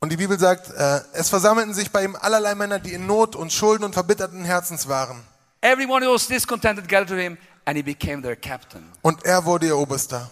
[0.00, 3.34] und die Bibel sagt, äh, es versammelten sich bei ihm allerlei Männer, die in Not
[3.34, 5.24] und Schulden und verbitterten Herzens waren.
[5.62, 8.84] everyone who was discontented gathered to him, and he became their captain.
[9.02, 10.30] Und er wurde ihr Oberster.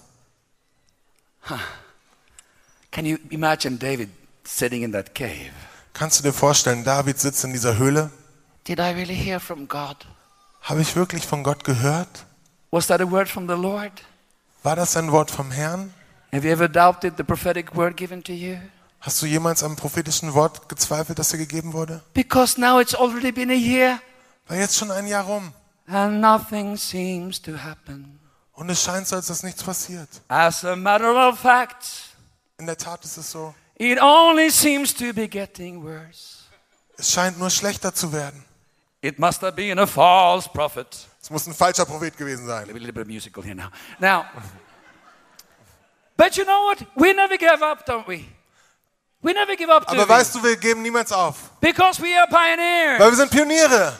[2.92, 4.10] Can you imagine David
[4.46, 5.50] sitting in that cave?
[5.92, 8.10] Kannst du dir vorstellen, David sitzt in dieser Höhle?
[8.66, 9.96] Did I really hear from God?
[10.62, 12.26] Habe ich wirklich von Gott gehört?
[12.70, 13.92] Was that a word from the Lord?
[14.62, 15.94] War das ein Wort vom Herrn?
[16.32, 18.56] Have you ever doubted the prophetic word given to you?
[19.00, 22.02] Hast du jemals am prophetischen Wort gezweifelt, das dir gegeben wurde?
[22.14, 24.00] Because now it's already been a year
[24.48, 25.52] War jetzt schon ein Jahr rum
[25.86, 28.18] and nothing seems to happen.
[28.54, 30.08] und es scheint so, als dass nichts passiert.
[30.28, 31.84] As a matter of fact,
[32.58, 33.54] In der Tat ist es so.
[33.78, 36.44] It only seems to be getting worse.
[36.98, 38.42] Es scheint nur schlechter zu werden.
[39.02, 40.88] It must have been a false prophet.
[41.22, 42.68] Es muss ein falscher Prophet gewesen sein.
[42.70, 43.68] A little bit musical here now.
[43.98, 44.24] Now,
[46.16, 46.78] but you know what?
[46.96, 48.24] We never give up, don't we?
[49.22, 50.08] We never give up, Aber we?
[50.08, 51.50] weißt du, wir geben niemals auf.
[51.60, 53.00] Because we are pioneers.
[53.00, 53.98] Weil wir sind Pioniere.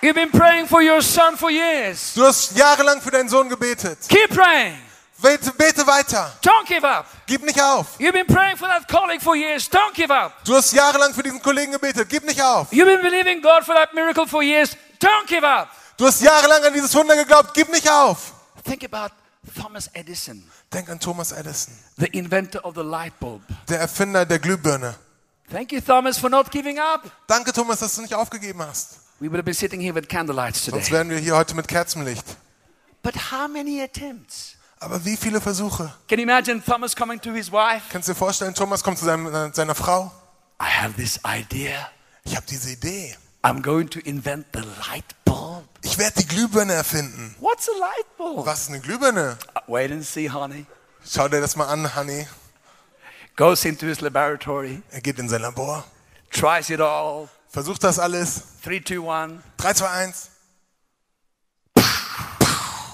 [0.00, 2.14] You've been praying for your son for years.
[2.14, 3.98] Du hast jahrelang für deinen Sohn gebetet.
[4.08, 4.76] Keep praying.
[5.22, 6.32] Bete, bete weiter.
[6.42, 7.06] Don't give up.
[7.26, 7.98] Gib nicht auf.
[7.98, 9.68] You've been praying for that colleague for years.
[9.70, 10.32] Don't give up.
[10.44, 12.08] Du hast jahrelang für diesen Kollegen gebetet.
[12.08, 12.72] Gib nicht auf.
[12.72, 14.76] You've been believing God for that miracle for years.
[15.00, 15.68] Don't give up.
[15.96, 17.54] Du hast jahrelang an dieses Wunder geglaubt.
[17.54, 18.32] Gib nicht auf.
[18.64, 19.14] Think about
[19.60, 23.42] Thomas Edison, Denk an Thomas Edison, the inventor of the light bulb.
[23.68, 24.94] der Erfinder der Glühbirne.
[25.50, 27.10] Thank you, Thomas, for not giving up.
[27.26, 29.00] Danke, Thomas, dass du nicht aufgegeben hast.
[29.20, 30.92] We would have been sitting here with candlelights Sonst today.
[30.92, 32.24] wären wir hier heute mit Kerzenlicht.
[33.02, 34.56] But how many attempts?
[34.82, 35.92] Aber wie viele Versuche?
[36.08, 37.82] Can you imagine Thomas coming to his wife?
[37.90, 40.10] Kannst du dir vorstellen, Thomas kommt zu seinem, äh, seiner Frau.
[40.60, 41.88] I have this idea.
[42.24, 43.16] Ich habe diese Idee.
[43.44, 45.64] I'm going to invent the light bulb.
[45.82, 47.34] Ich werde die Glühbirne erfinden.
[47.40, 48.44] What's a light bulb?
[48.44, 49.38] Was ist eine Glühbirne?
[49.54, 50.66] Uh, Wait and see, honey.
[51.08, 52.26] Schau dir das mal an, Honey.
[53.36, 55.84] Goes into his laboratory, Er geht in sein Labor,
[56.30, 57.28] tries it all.
[57.48, 58.42] versucht das alles.
[58.62, 59.42] Three, two, one.
[59.58, 60.28] 3, 2, 1.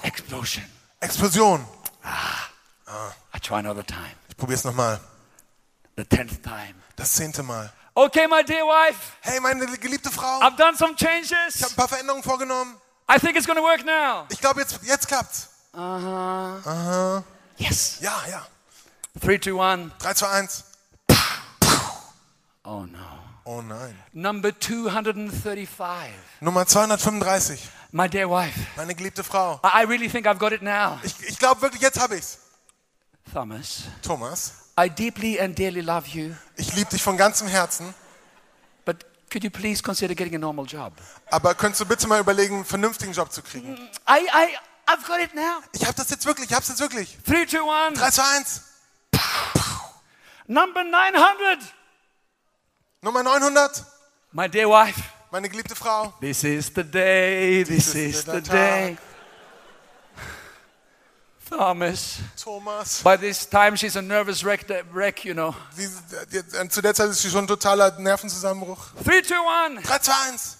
[0.03, 0.63] Explosion.
[1.01, 1.65] Explosion.
[3.33, 4.11] I try another time.
[4.29, 4.99] Ich probiere es nochmal.
[5.97, 6.75] The tenth time.
[6.95, 7.71] Das zehnte Mal.
[7.95, 10.39] Okay, my dear wife, Hey, meine geliebte Frau.
[10.41, 11.63] I've done some Ich habe changes.
[11.69, 12.75] ein paar Veränderungen vorgenommen.
[13.11, 14.25] I think it's to work now.
[14.29, 15.49] Ich glaube, jetzt, jetzt klappt's.
[17.57, 17.97] Yes.
[18.01, 18.45] Ja, ja.
[19.19, 19.91] Three, two, one.
[19.99, 20.63] 3, 2, 1.
[22.63, 22.99] Oh no.
[23.45, 23.97] Oh nein.
[24.13, 26.11] Number 235.
[26.41, 27.67] Nummer 235.
[27.91, 29.59] My dear wife, Meine geliebte Frau.
[29.63, 30.99] I I really think I've got it now.
[31.03, 32.37] Ich, ich glaube wirklich, jetzt habe ich's.
[33.33, 37.93] Thomas, Thomas, I deeply and dearly love you, ich liebe dich von ganzem Herzen.
[38.85, 40.93] but could you please consider getting a normal job?
[41.29, 43.75] Aber könntest du bitte mal überlegen, einen vernünftigen Job zu kriegen?
[44.07, 45.61] I, I, I've got it now.
[45.73, 47.17] Ich habe das jetzt wirklich, ich habe es jetzt wirklich.
[47.25, 47.93] Three, two, one.
[47.93, 48.61] 3, 2, 1.
[50.47, 51.59] Number 900.
[53.01, 53.85] Nummer 900.
[54.31, 54.99] My dear wife,
[55.31, 56.11] Meine geliebte Frau.
[56.19, 58.97] this is the day, this is the day.
[61.49, 63.01] Thomas, Thomas.
[63.03, 65.55] by this time she's a nervous wreck, wreck you know.
[65.75, 65.87] Sie,
[66.69, 68.77] zu der Zeit ist sie schon ein totaler Nervenzusammenbruch.
[69.03, 69.81] Three, two, one.
[69.81, 70.57] 3, 2, 1.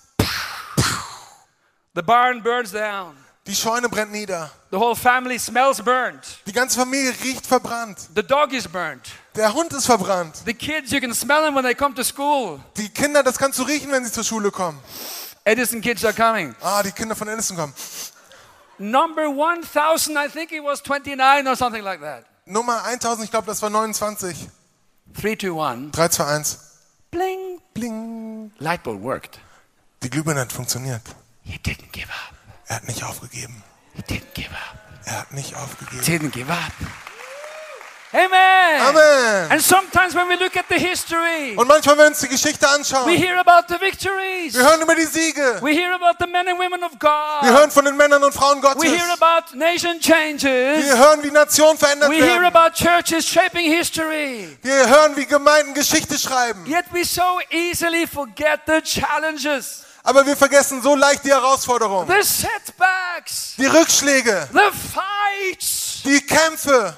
[1.96, 3.16] The barn burns down.
[3.48, 4.52] Die Scheune brennt nieder.
[4.70, 6.38] The whole family smells burnt.
[6.46, 7.98] Die ganze Familie riecht verbrannt.
[8.16, 9.10] The dog is burnt.
[9.36, 10.38] Der Hund ist verbrannt.
[10.46, 12.60] The kids, you can smell them when they come to school.
[12.78, 14.80] Die Kinder, das kannst du riechen, wenn sie zur Schule kommen.
[15.46, 16.56] Edison kids are coming.
[16.62, 17.74] Ah, die Kinder von Edison kommen.
[18.80, 22.26] Number 1000, I think it was 29 or something like that.
[22.46, 24.50] Nummer 1000, ich glaube, das war 29.
[25.14, 25.92] 3, 2, 1.
[25.92, 26.60] 3, 2, 1.
[27.12, 27.62] Bling.
[27.74, 28.52] Bling.
[28.60, 29.40] Light bulb worked.
[30.02, 31.02] Die Glühbirne hat funktioniert.
[31.44, 32.34] He didn't give up.
[32.68, 33.64] Er hat nicht aufgegeben.
[33.96, 34.78] He didn't give up.
[35.06, 36.02] Er hat nicht aufgegeben.
[36.04, 36.72] Didn't give up.
[38.12, 38.82] Amen.
[38.82, 39.52] Amen.
[39.52, 42.66] And sometimes when we look at the history, Und manchmal, wenn wir uns die Geschichte
[42.66, 44.56] we anschauen, hear about the victories.
[44.56, 45.60] wir hören über die Siege.
[45.62, 47.44] We hear about the men and women of Wir God.
[47.60, 48.82] hören von den Männern und Frauen Gottes.
[48.82, 50.84] We hear about nation changes.
[50.86, 52.46] Wir hören, wie Nationen verändert We hear werden.
[52.56, 54.58] about churches shaping history.
[54.64, 56.66] Wir hören, wie Gemeinden Geschichte schreiben.
[56.66, 62.24] Yet we so easily forget the challenges, Aber wir vergessen so leicht die Herausforderungen, the
[62.24, 66.02] setbacks, die Rückschläge, the fights.
[66.04, 66.96] die Kämpfe.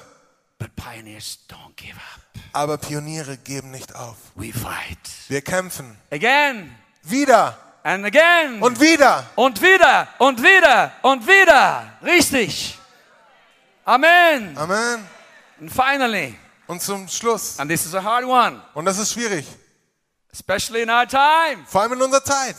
[2.52, 4.16] Aber Pioniere geben nicht auf.
[4.34, 4.98] We fight
[5.28, 5.96] Wir kämpfen.
[6.10, 9.26] again Wieder and again und wieder.
[9.36, 11.92] und wieder und wieder und wieder.
[12.02, 12.78] Richtig.
[13.84, 14.56] Amen.
[14.56, 15.04] Amen.
[15.60, 16.36] And finally,
[16.68, 17.58] Und zum Schluss.
[17.58, 19.46] and this is a hard one, Und das ist schwierig.
[20.32, 21.64] especially in our time.
[21.66, 22.56] Vor allem in unserer Zeit.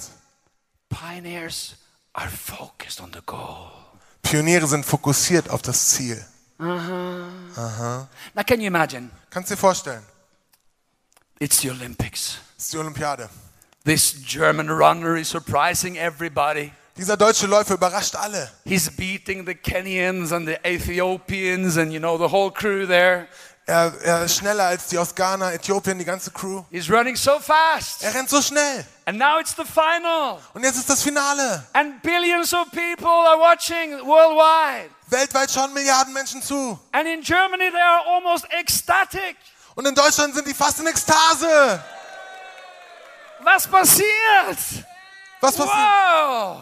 [0.90, 1.76] Pioneers
[2.14, 3.72] are focused on the goal.
[4.22, 6.24] Pioniere sind fokussiert auf das Ziel.
[6.60, 9.10] Now, can you imagine?
[9.30, 10.04] Kannst du dir vorstellen.
[11.40, 12.38] It's the Olympics.
[12.56, 13.30] Das ist die Olympiade.
[13.86, 16.72] This German runner is surprising everybody.
[16.96, 18.50] Dieser deutsche Läufer überrascht alle.
[18.66, 23.28] He's beating the Kenyans and the Ethiopians and you know the whole crew there.
[23.66, 26.64] Er, er ist schneller als die aus Ghana, Äthiopien, die ganze Crew.
[26.70, 28.04] He's running so fast.
[28.04, 28.86] Er rennt so schnell.
[29.06, 30.40] And now it's the final.
[30.54, 31.66] Und jetzt ist das Finale.
[31.74, 34.93] And billions of people are watching worldwide.
[35.14, 36.78] Weltweit schauen Milliarden Menschen zu.
[36.92, 39.38] And in Germany they are almost ecstatic.
[39.76, 41.82] Und in Deutschland sind die fast in Ekstase.
[43.40, 44.58] Was passiert?
[45.40, 45.68] Was passiert?
[45.68, 46.60] Wow!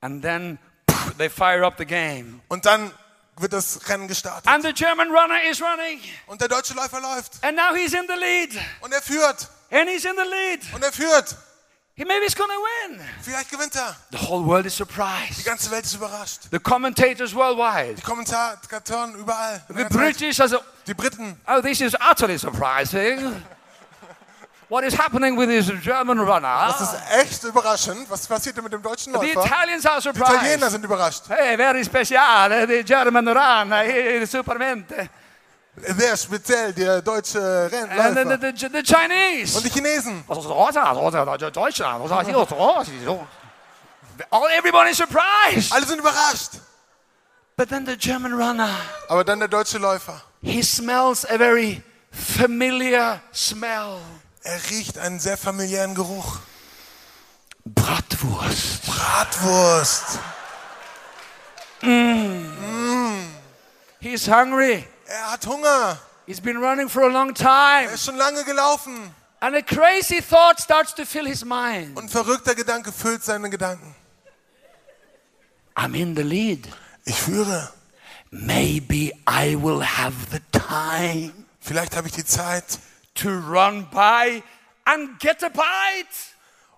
[0.00, 0.58] And then
[0.90, 2.40] pff, they fire up the game.
[2.48, 2.92] Und dann
[3.36, 4.46] wird das Rennen gestartet.
[4.48, 6.00] And the German runner is running.
[6.26, 7.42] Und der deutsche Läufer läuft.
[7.42, 8.50] And now he's in the lead.
[8.80, 9.48] Und er führt.
[9.70, 10.74] And he's in the lead.
[10.74, 11.36] Und er führt.
[12.00, 12.98] He maybe he's gonna win.
[13.20, 13.94] Vielleicht gewinnt er.
[14.10, 15.44] The whole world is Die surprised.
[15.44, 16.44] ganze Welt ist überrascht.
[16.50, 17.96] The commentators worldwide.
[17.96, 19.60] Die Kommentatoren überall.
[19.68, 19.84] The.
[19.84, 21.38] British as a, Die Briten.
[21.46, 23.42] oh, this is utterly surprising.
[24.70, 26.68] What is happening with this German runner?
[26.68, 28.08] Das ist echt überraschend.
[28.08, 29.44] Was passiert denn mit dem deutschen The Läufer?
[29.44, 30.70] Italians are Die Italiener surprised.
[30.70, 31.22] sind überrascht.
[31.28, 35.10] Hey, very speciale, the German runner, eh, supermente.
[35.76, 38.52] Sehr speziell, der deutsche And then the, Rennläufer.
[38.56, 39.56] the, the Chinese.
[39.56, 40.24] Und die Chinesen.
[44.30, 45.72] All everybody is surprised.
[45.72, 46.60] Alle sind überrascht.
[47.56, 48.70] But then the German runner,
[49.08, 50.20] Aber dann der deutsche Läufer.
[50.42, 53.98] he smells a very familiar smell.
[54.42, 56.38] Er riecht einen sehr familiären Geruch.
[57.64, 58.86] Bratwurst.
[58.86, 60.18] Bratwurst.
[64.00, 64.86] He's hungry.
[65.10, 65.98] Er hat Hunger.
[66.26, 67.86] He's been running for a long time.
[67.88, 69.12] Er ist schon lange gelaufen.
[69.40, 71.96] And a crazy thought starts to fill his mind.
[71.96, 73.94] Und ein verrückter Gedanke füllt seine Gedanken.
[75.74, 76.68] I'm in the lead.
[77.04, 77.72] Ich führe.
[78.30, 82.78] Maybe I will have the time Vielleicht habe ich die Zeit,
[83.14, 84.42] to run by
[84.84, 86.08] and get a bite.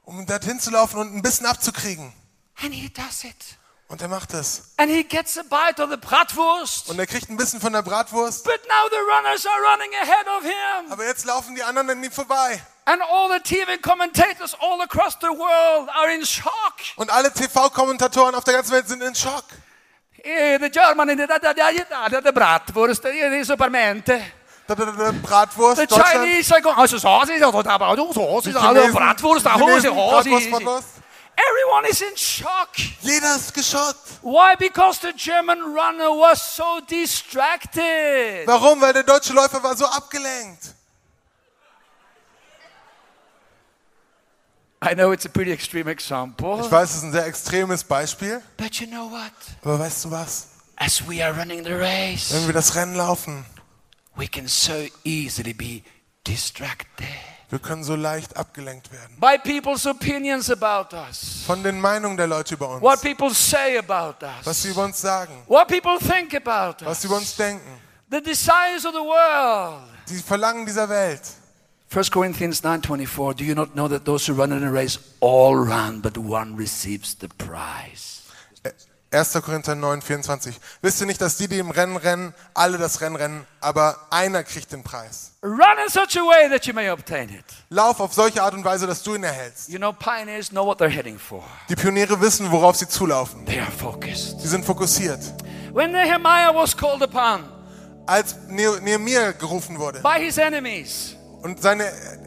[0.05, 2.13] um dorthin zu laufen und ein bisschen abzukriegen.
[2.63, 3.59] And he does it.
[3.93, 4.63] Und er macht es.
[4.79, 6.89] And he gets a bite of the bratwurst.
[6.89, 8.43] Und er kriegt ein bisschen von der Bratwurst.
[8.43, 10.91] But now the runners are running ahead of him.
[10.91, 12.59] Aber jetzt laufen die anderen an ihm vorbei.
[12.87, 16.53] And all the TV commentators all across the world are in shock.
[16.97, 19.45] Und alle TV-Kommentatoren auf der ganzen Welt sind in Schock.
[20.25, 23.03] Eh, the Germany, the, the, the, bratwurst,
[23.45, 24.23] supermente.
[25.23, 25.87] Bratwurst, The.
[25.87, 29.51] Chinese are going, oh, so saucy, so, so, so, so, Die so, Chinesen, bratwurst, die
[29.51, 30.51] oh, Chinesen, so, Bratwurst, so.
[30.51, 31.02] Bratwurst.
[31.37, 32.71] Everyone is in shock.
[33.01, 34.19] Jeder ist geschockt.
[34.23, 34.55] Why?
[34.59, 38.47] Because the German runner was so distracted.
[38.47, 38.81] Warum?
[38.81, 40.75] Weil der deutsche Läufer war so abgelenkt.
[44.85, 48.43] I know it's a pretty extreme example, Ich weiß, es ist ein sehr extremes Beispiel.
[48.57, 49.31] but you know what?
[49.63, 50.49] Aber weißt du was?
[50.77, 53.45] As we are running the race, Wenn wir das Rennen laufen,
[54.17, 54.73] we can so
[55.05, 55.83] easily be
[56.25, 57.07] distracted
[57.53, 59.15] wir können so leicht abgelenkt werden.
[59.21, 64.17] by people's opinions about us, Von den Meinungen der Leute über what people say about
[64.43, 65.35] Was us, sie über uns sagen.
[65.47, 67.79] what people think about Was us, sie über uns denken.
[68.11, 69.83] the desires of the world.
[70.09, 71.21] Die Verlangen dieser Welt.
[71.91, 75.55] 1 Corinthians 9:24 Do you not know that those who run in a race all
[75.55, 78.23] run but one receives the prize?
[78.63, 78.71] Äh,
[79.13, 79.33] 1.
[79.43, 80.59] Korinther 9, 24.
[80.81, 84.43] Wisst ihr nicht, dass die, die im Rennen rennen, alle das Rennen rennen, aber einer
[84.43, 85.33] kriegt den Preis?
[85.43, 87.45] Run in such a way that you may obtain it.
[87.69, 89.69] Lauf auf solche Art und Weise, dass du ihn erhältst.
[89.69, 91.43] You know, pioneers know what they're heading for.
[91.69, 93.45] Die Pioniere wissen, worauf sie zulaufen.
[93.45, 94.41] They are focused.
[94.41, 95.21] Sie sind fokussiert.
[95.73, 97.45] When Nehemiah was called upon
[98.07, 101.85] Als Ne- Nehemiah gerufen wurde by his enemies, und seine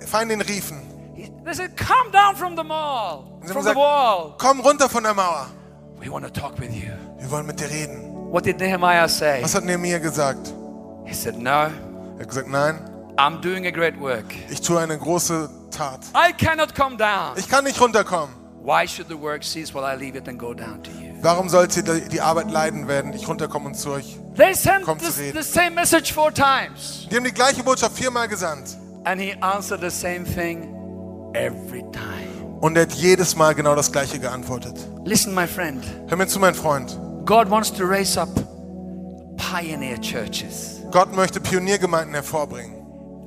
[0.08, 0.82] Feinde ihn riefen,
[1.16, 4.36] he- they said, Come down from the mall, from the gesagt, wall.
[4.38, 5.48] komm runter von der Mauer.
[6.00, 6.92] We want to talk with you.
[7.20, 8.32] Wir wollen mit dir reden.
[8.32, 9.42] What did Nehemiah say?
[9.42, 10.54] Was hat Nehemiah gesagt?
[11.06, 11.50] He said, No,
[12.18, 12.80] Er hat gesagt, nein,
[13.18, 14.26] I'm doing a great work.
[14.50, 16.00] ich tue eine große Tat.
[16.16, 17.38] I cannot come down.
[17.38, 18.36] Ich kann nicht runterkommen.
[18.64, 21.14] Why should the work cease while I leave it and go down to you?
[21.22, 24.18] Warum sollte die Arbeit leiden, werden ich runterkomme und zu euch?
[24.36, 25.42] They sent Komm zu this, reden.
[25.42, 27.08] the same message four times.
[27.12, 28.76] Die haben die gleiche Botschaft viermal gesandt.
[29.06, 30.74] And he answered the same thing
[31.36, 32.35] every time.
[32.66, 34.76] Und er hat jedes Mal genau das gleiche geantwortet.
[35.04, 35.84] Listen, my friend.
[36.08, 37.00] Hör mir zu, mein Freund.
[37.24, 38.30] God wants to raise up
[39.38, 42.74] pioneer churches Gott möchte Pioniergemeinden hervorbringen.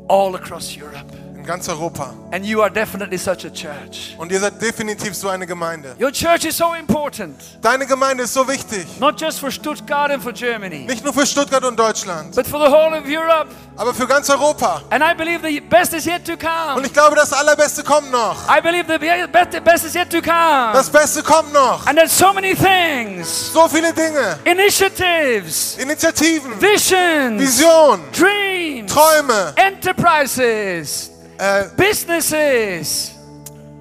[0.09, 1.07] all across Europe.
[1.49, 2.13] Ganz Europa.
[2.31, 4.15] And you are definitely such a church.
[4.19, 5.97] Und ihr seid definitiv so eine Gemeinde.
[5.99, 8.87] Your church is so important, Deine Gemeinde ist so wichtig.
[9.01, 12.61] not just for Stuttgart and for Germany, Nicht nur für Stuttgart und Deutschland, but for
[12.61, 13.49] the whole of Europe.
[13.79, 14.83] aber für ganz Europa.
[14.91, 16.87] And I believe the best is yet to Und come.
[16.87, 18.37] ich glaube, das Allerbeste kommt noch.
[18.55, 20.73] I believe the be- be- best is yet to come.
[20.75, 21.87] Das Beste kommt noch.
[21.87, 24.39] And there's so many things, So viele Dinge.
[24.45, 33.13] initiatives, Initiativen, visions, Vision, dreams, Träume, enterprises, äh, businesses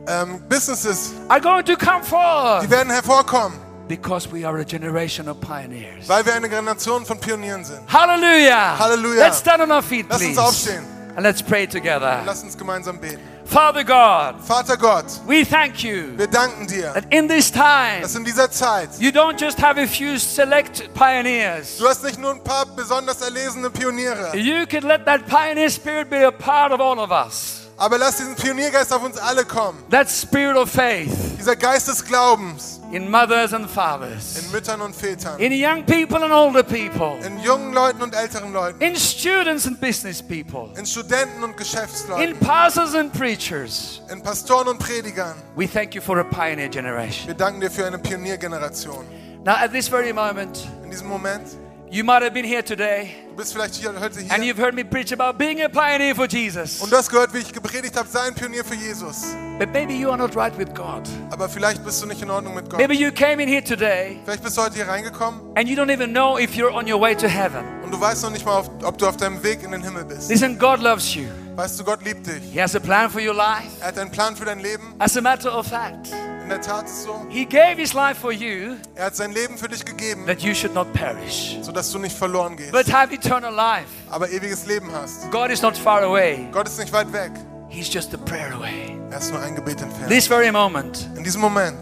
[0.07, 5.27] ähm, Businesses, are going to come die forth werden hervorkommen, because we are a generation
[5.27, 6.07] of pioneers.
[6.07, 7.81] weil wir eine Generation von Pionieren sind.
[7.91, 8.77] Hallelujah.
[8.79, 9.25] Hallelujah.
[9.25, 10.41] Let's stand on our feet, Lass uns please.
[10.41, 10.85] aufstehen.
[11.15, 12.21] And let's pray together.
[12.25, 13.19] Lass uns gemeinsam beten.
[13.49, 18.15] Father God, Vater Gott, we thank you wir danken dir, that in this time, dass
[18.15, 21.77] in dieser Zeit you don't just have a few select pioneers.
[21.77, 26.09] du hast nicht nur ein paar besonders erlesene Pioniere, You can let that pioneer spirit
[26.09, 27.66] be a part of all of us.
[27.77, 29.83] Aber lass diesen Pioniergeist auf uns alle kommen.
[29.91, 34.95] That spirit of faith Dieser Geist des Glaubens in mothers and fathers, in Müttern und
[34.95, 39.67] Vätern, in young people and older people, in jungen Leuten und älteren Leuten, in students
[39.67, 44.01] and business people, in Studenten und in Geschäftsleuten, pastors and preachers.
[44.09, 45.35] in Pastoren und Predigern.
[45.55, 47.27] We thank you for a pioneer generation.
[47.27, 49.05] Wir danken dir für eine Pioniergeneration.
[49.43, 51.45] Now, at this very moment, In diesem Moment,
[51.89, 54.73] you might have been here today du bist vielleicht hier heute and hier you've heard
[54.75, 56.81] me preach about being a pioneer for Jesus.
[56.81, 59.35] und du hast gehört, wie ich gepredigt habe, sei ein Pionier für Jesus.
[59.59, 61.07] But maybe you are not right with God.
[61.31, 62.79] Aber vielleicht bist du nicht in Ordnung mit Gott.
[62.79, 65.91] Maybe you came in here today Vielleicht bist du heute hier reingekommen and you don't
[65.91, 67.63] even know if you're on your way to heaven.
[67.83, 70.29] und du weißt noch nicht mal, ob du auf deinem Weg in den Himmel bist.
[70.29, 71.25] Listen, God loves you.
[71.55, 72.43] Weißt du, Gott liebt dich.
[72.53, 73.69] He has a plan for your life.
[73.81, 74.93] Er hat einen Plan für dein Leben.
[74.99, 76.09] As a matter of fact,
[76.47, 77.25] In der Tat ist es so.
[77.27, 80.53] He gave His life for you Er hat sein Leben für dich gegeben, that you
[80.55, 83.89] should not perish, sodass du nicht verloren gehst, but have eternal life.
[84.09, 85.29] aber ewiges Leben hast.
[85.29, 87.33] God is not far away, Gott ist nicht weit weg.
[87.67, 88.97] He's just a prayer away.
[89.11, 90.07] Er ist nur ein Gebet entfernt.
[90.09, 91.75] This very moment, In diesem Moment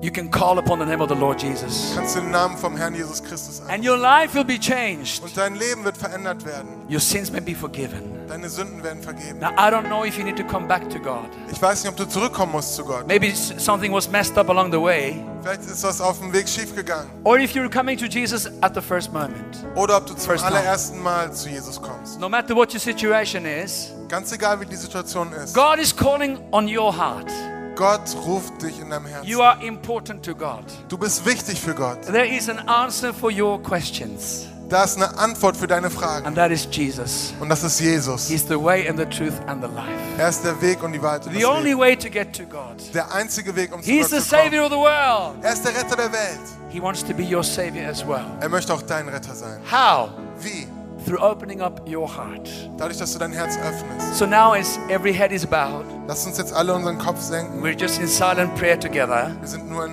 [0.00, 2.94] you can call upon the name of the Lord Jesus, kannst den Namen vom Herrn
[2.94, 3.70] Jesus Christus an.
[3.70, 5.22] and your life will be changed.
[5.22, 6.68] Und dein Leben wird verändert werden.
[6.88, 8.16] Your sins may be forgiven.
[8.28, 9.38] Deine Sünden werden vergeben.
[9.40, 11.28] Now, I don't know if you need to come back to God.
[11.50, 13.06] Ich weiß nicht, ob du zurückkommen musst zu Gott.
[13.08, 17.08] Maybe something was messed up along the way, Vielleicht ist was auf dem Weg schiefgegangen.
[17.24, 19.64] or if you're coming to Jesus at the first moment.
[19.74, 22.20] Oder ob du zum First allerersten Mal zu Jesus kommst.
[22.20, 25.54] No matter what your situation is, Ganz egal, wie die Situation ist.
[25.54, 27.30] God is calling on your heart.
[27.78, 29.40] Gott ruft dich in deinem You Herzen.
[29.40, 30.64] are important to God.
[30.88, 32.02] Du bist wichtig für Gott.
[32.02, 36.26] There is an answer for your questions, Da ist eine Antwort für deine Fragen.
[36.26, 37.32] and that is Jesus.
[37.40, 38.26] Und das ist Jesus.
[38.28, 39.88] He's the way and the truth and the life.
[40.18, 41.80] Er ist der Weg und die Wahrheit und The only Leben.
[41.80, 42.76] way to get to God.
[42.92, 44.44] Der einzige Weg, um zu Gott the zu kommen.
[44.44, 45.36] Savior of the world.
[45.44, 46.40] Er ist der Retter der Welt.
[46.70, 48.26] He wants to be your Savior as well.
[48.40, 49.60] Er möchte auch dein Retter sein.
[49.70, 50.10] How?
[50.40, 50.66] Wie?
[51.08, 52.50] Through opening up your heart.
[52.76, 54.16] Dadurch, dass du dein Herz öffnest.
[54.18, 57.62] So now, as every head is bowed, Lass uns jetzt alle unseren Kopf senken.
[57.62, 59.34] we're just in silent prayer together.
[59.40, 59.92] Wir sind nur in,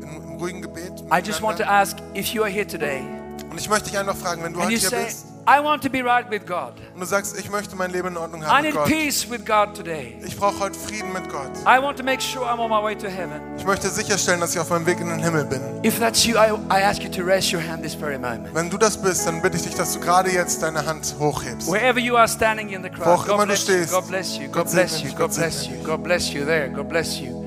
[0.00, 0.92] in, im ruhigen Gebet.
[1.12, 3.02] I just want to ask if you are here today
[3.50, 5.90] Und ich möchte dich einfach fragen, wenn du heute hier say, bist I want to
[5.90, 6.72] be right with God.
[6.94, 8.86] und du sagst, ich möchte mein Leben in Ordnung I haben mit need Gott.
[8.86, 10.16] peace with God today.
[10.24, 11.50] Ich brauche heute Frieden mit Gott.
[11.66, 13.40] I want to make sure I'm on my way to heaven.
[13.58, 15.60] Ich möchte sicherstellen, dass ich auf meinem Weg in den Himmel bin.
[15.84, 18.54] If that's you, I, I ask you to raise your hand this very moment.
[18.54, 21.70] Wenn du das bist, dann bitte ich dich, dass du gerade jetzt deine Hand hochhebst.
[21.70, 23.92] Wherever you are standing in the Wo auch crowd, immer God du bless you, stehst.
[23.92, 25.86] God bless you, God Gott bless segne you, dich, God Gott bless segne you, dich.
[25.86, 27.44] God bless you there, God bless you.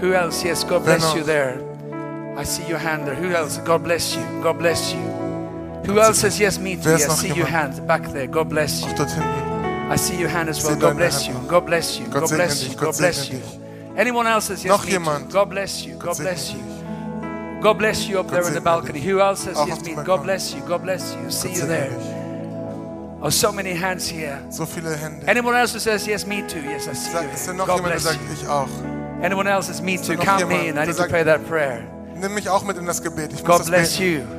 [0.00, 0.42] Who else?
[0.46, 1.16] Yes, God Wer bless noch?
[1.16, 1.58] you there.
[2.38, 3.16] I see your hand there.
[3.16, 3.60] Who else?
[3.64, 5.17] God bless you, God bless you.
[5.88, 6.90] Who else says yes, me too?
[6.90, 8.26] Yes, noch see your hand back there.
[8.26, 8.88] God bless you.
[8.88, 9.90] Auch dort hinten.
[9.90, 10.76] I see your hand as well.
[10.76, 11.34] God bless you.
[11.48, 12.06] God bless you.
[12.06, 12.76] God bless you.
[12.76, 13.40] God bless you.
[13.96, 15.32] Anyone else says yes, me too.
[15.32, 15.96] God bless you.
[15.96, 16.60] God bless you.
[17.62, 19.00] God bless you up there in the balcony.
[19.00, 19.94] Who else says yes, me?
[20.04, 20.60] God bless you.
[20.60, 21.30] God bless you.
[21.30, 21.90] See you there.
[23.20, 24.38] Oh, so many hands here.
[24.50, 25.26] So viele Hände.
[25.26, 26.60] Anyone else who says yes, me too?
[26.60, 27.54] Yes, I see ist you.
[27.54, 28.20] noch God bless you.
[29.22, 30.16] Anyone else says me too?
[30.18, 30.78] Count me in.
[30.78, 31.82] I need to pray that prayer.
[32.14, 33.42] Nimm mich auch mit in das Gebet.
[33.44, 34.37] God bless you.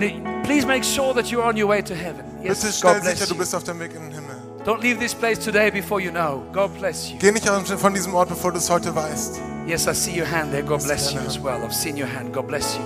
[0.00, 2.24] Need, please make sure that you're on your way to heaven.
[2.42, 4.36] Bitte Yes, stell God bless sicher, du bist auf dem Weg in den Himmel.
[4.64, 6.42] Don't leave this place today before you know.
[6.52, 7.18] God bless you.
[7.18, 9.40] Geh nicht von diesem Ort, bevor du es heute weißt.
[9.66, 10.62] Yes, I see your hand there.
[10.62, 11.62] God bless you as well.
[11.62, 12.32] I've seen your hand.
[12.32, 12.82] God bless you.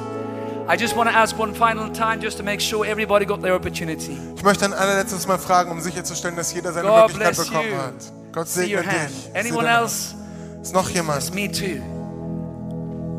[0.69, 3.55] I just want to ask one final time just to make sure everybody got their
[3.55, 4.19] opportunity.
[4.37, 7.77] Ich möchte ein allerletztes Mal fragen, um sicherzustellen, dass jeder seine God Möglichkeit bekommen you.
[7.77, 7.95] hat.
[8.33, 9.35] Gott segne dich.
[9.35, 10.15] Anyone else?
[10.61, 11.35] Ist noch jemand?
[11.35, 11.81] me too.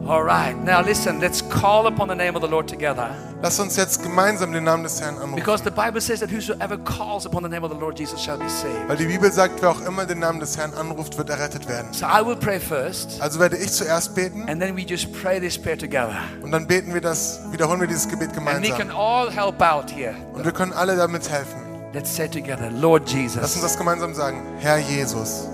[0.10, 0.58] All right.
[0.66, 3.12] Now listen, let's call upon the name of the Lord together.
[3.44, 5.36] Lass uns jetzt gemeinsam den Namen des Herrn anrufen.
[5.36, 8.40] Because the Bible says that whosoever calls upon the name of the Lord Jesus shall
[8.40, 8.88] be saved.
[8.90, 11.94] Weil die Bibel sagt, wer auch immer den Namen des Herrn anruft, wird errettet werden.
[11.94, 15.40] So I will pray first, Also werde ich zuerst beten and then we just pray
[15.40, 16.18] this prayer together.
[16.42, 18.98] und dann beten wir das, wiederholen wir dieses Gebet And we can gemeinsam.
[18.98, 20.16] all help out here.
[20.34, 21.60] Und wir können alle damit helfen.
[21.94, 24.42] Let's say together, Lord Lass uns Jesus, das gemeinsam sagen.
[24.58, 25.48] Herr Jesus,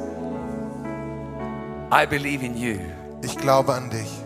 [1.92, 2.80] I believe in you.
[3.22, 4.25] ich glaube an dich.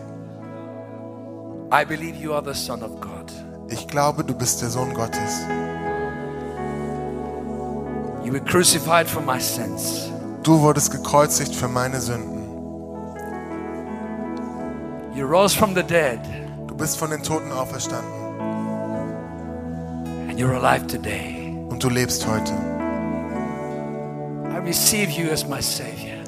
[1.72, 3.30] I believe you are the Son of God.
[3.68, 5.40] Ich glaube, du bist der Sohn Gottes.
[8.24, 10.10] You were crucified for my sins.
[10.42, 12.40] Du wurdest gekreuzigt für meine Sünden.
[15.14, 16.18] You rose from the dead,
[16.66, 18.10] Du bist von den Toten auferstanden
[20.28, 21.54] and you're alive today.
[21.68, 22.52] und du lebst heute.
[24.52, 26.18] I receive you as my Savior.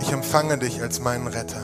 [0.00, 1.62] Ich empfange dich als meinen Retter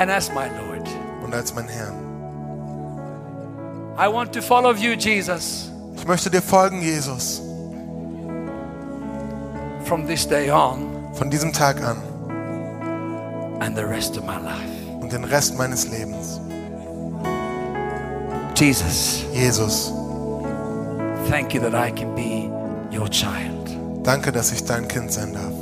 [0.00, 0.86] and as my Lord.
[1.24, 1.94] und als mein Herrn.
[3.98, 7.42] I want to follow you, Jesus, Ich möchte dir folgen, Jesus,
[9.84, 11.96] from this day on von diesem Tag an
[13.60, 15.00] and the rest of my life.
[15.00, 16.40] und den Rest meines Lebens.
[18.54, 19.92] Jesus, Jesus,
[21.28, 22.48] thank you that I can be
[22.96, 23.68] your child.
[24.04, 25.52] danke, dass ich dein Kind sein darf.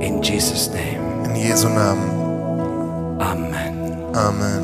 [0.00, 1.09] In Jesus' name,
[1.40, 3.20] Jesu Namen.
[3.20, 4.14] Amen.
[4.14, 4.62] Amen.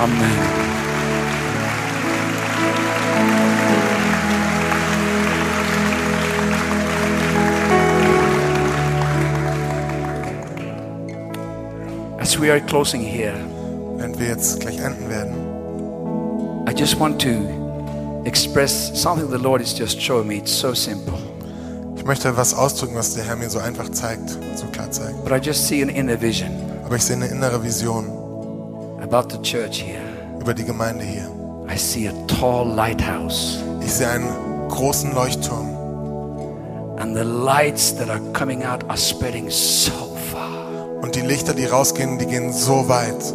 [0.00, 0.38] Amen.
[12.18, 13.36] As we are closing here,
[13.98, 19.76] Wenn wir jetzt gleich enden werden, I just want to express something the Lord is
[19.76, 20.36] just showing me.
[20.36, 21.25] It's so simple.
[22.06, 25.24] Ich möchte was ausdrücken, was der Herr mir so einfach zeigt, so klar zeigt.
[25.24, 26.50] But I just see an inner vision
[26.84, 28.06] Aber ich sehe eine innere Vision
[29.02, 29.98] about the church here.
[30.40, 31.28] über die Gemeinde hier.
[31.68, 34.28] I see a tall lighthouse Ich sehe einen
[34.68, 35.66] großen Leuchtturm
[36.98, 41.64] and the lights that are coming out are spreading so far, und die Lichter, die
[41.64, 43.34] rausgehen, die gehen so weit,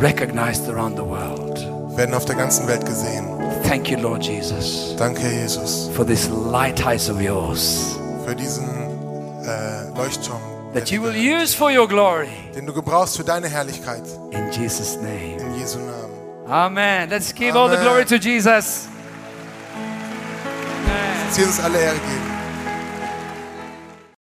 [0.00, 1.66] recognized around the world.
[1.96, 3.26] werden auf der ganzen Welt gesehen.
[3.64, 8.66] Thank you, Lord Jesus, Danke, Jesus, for this lighthouse of yours für diesen
[9.44, 10.40] äh, Leuchtturm,
[10.72, 12.28] that you will use for your glory.
[12.54, 14.02] den du gebrauchst für deine Herrlichkeit.
[14.30, 15.36] In Jesus' name.
[15.40, 16.14] In Jesu Namen.
[16.48, 17.08] Amen.
[17.10, 17.86] Let's give all the Amen.
[17.86, 18.86] glory to Jesus.
[21.28, 22.33] Dass Jesus alle Ehre geben.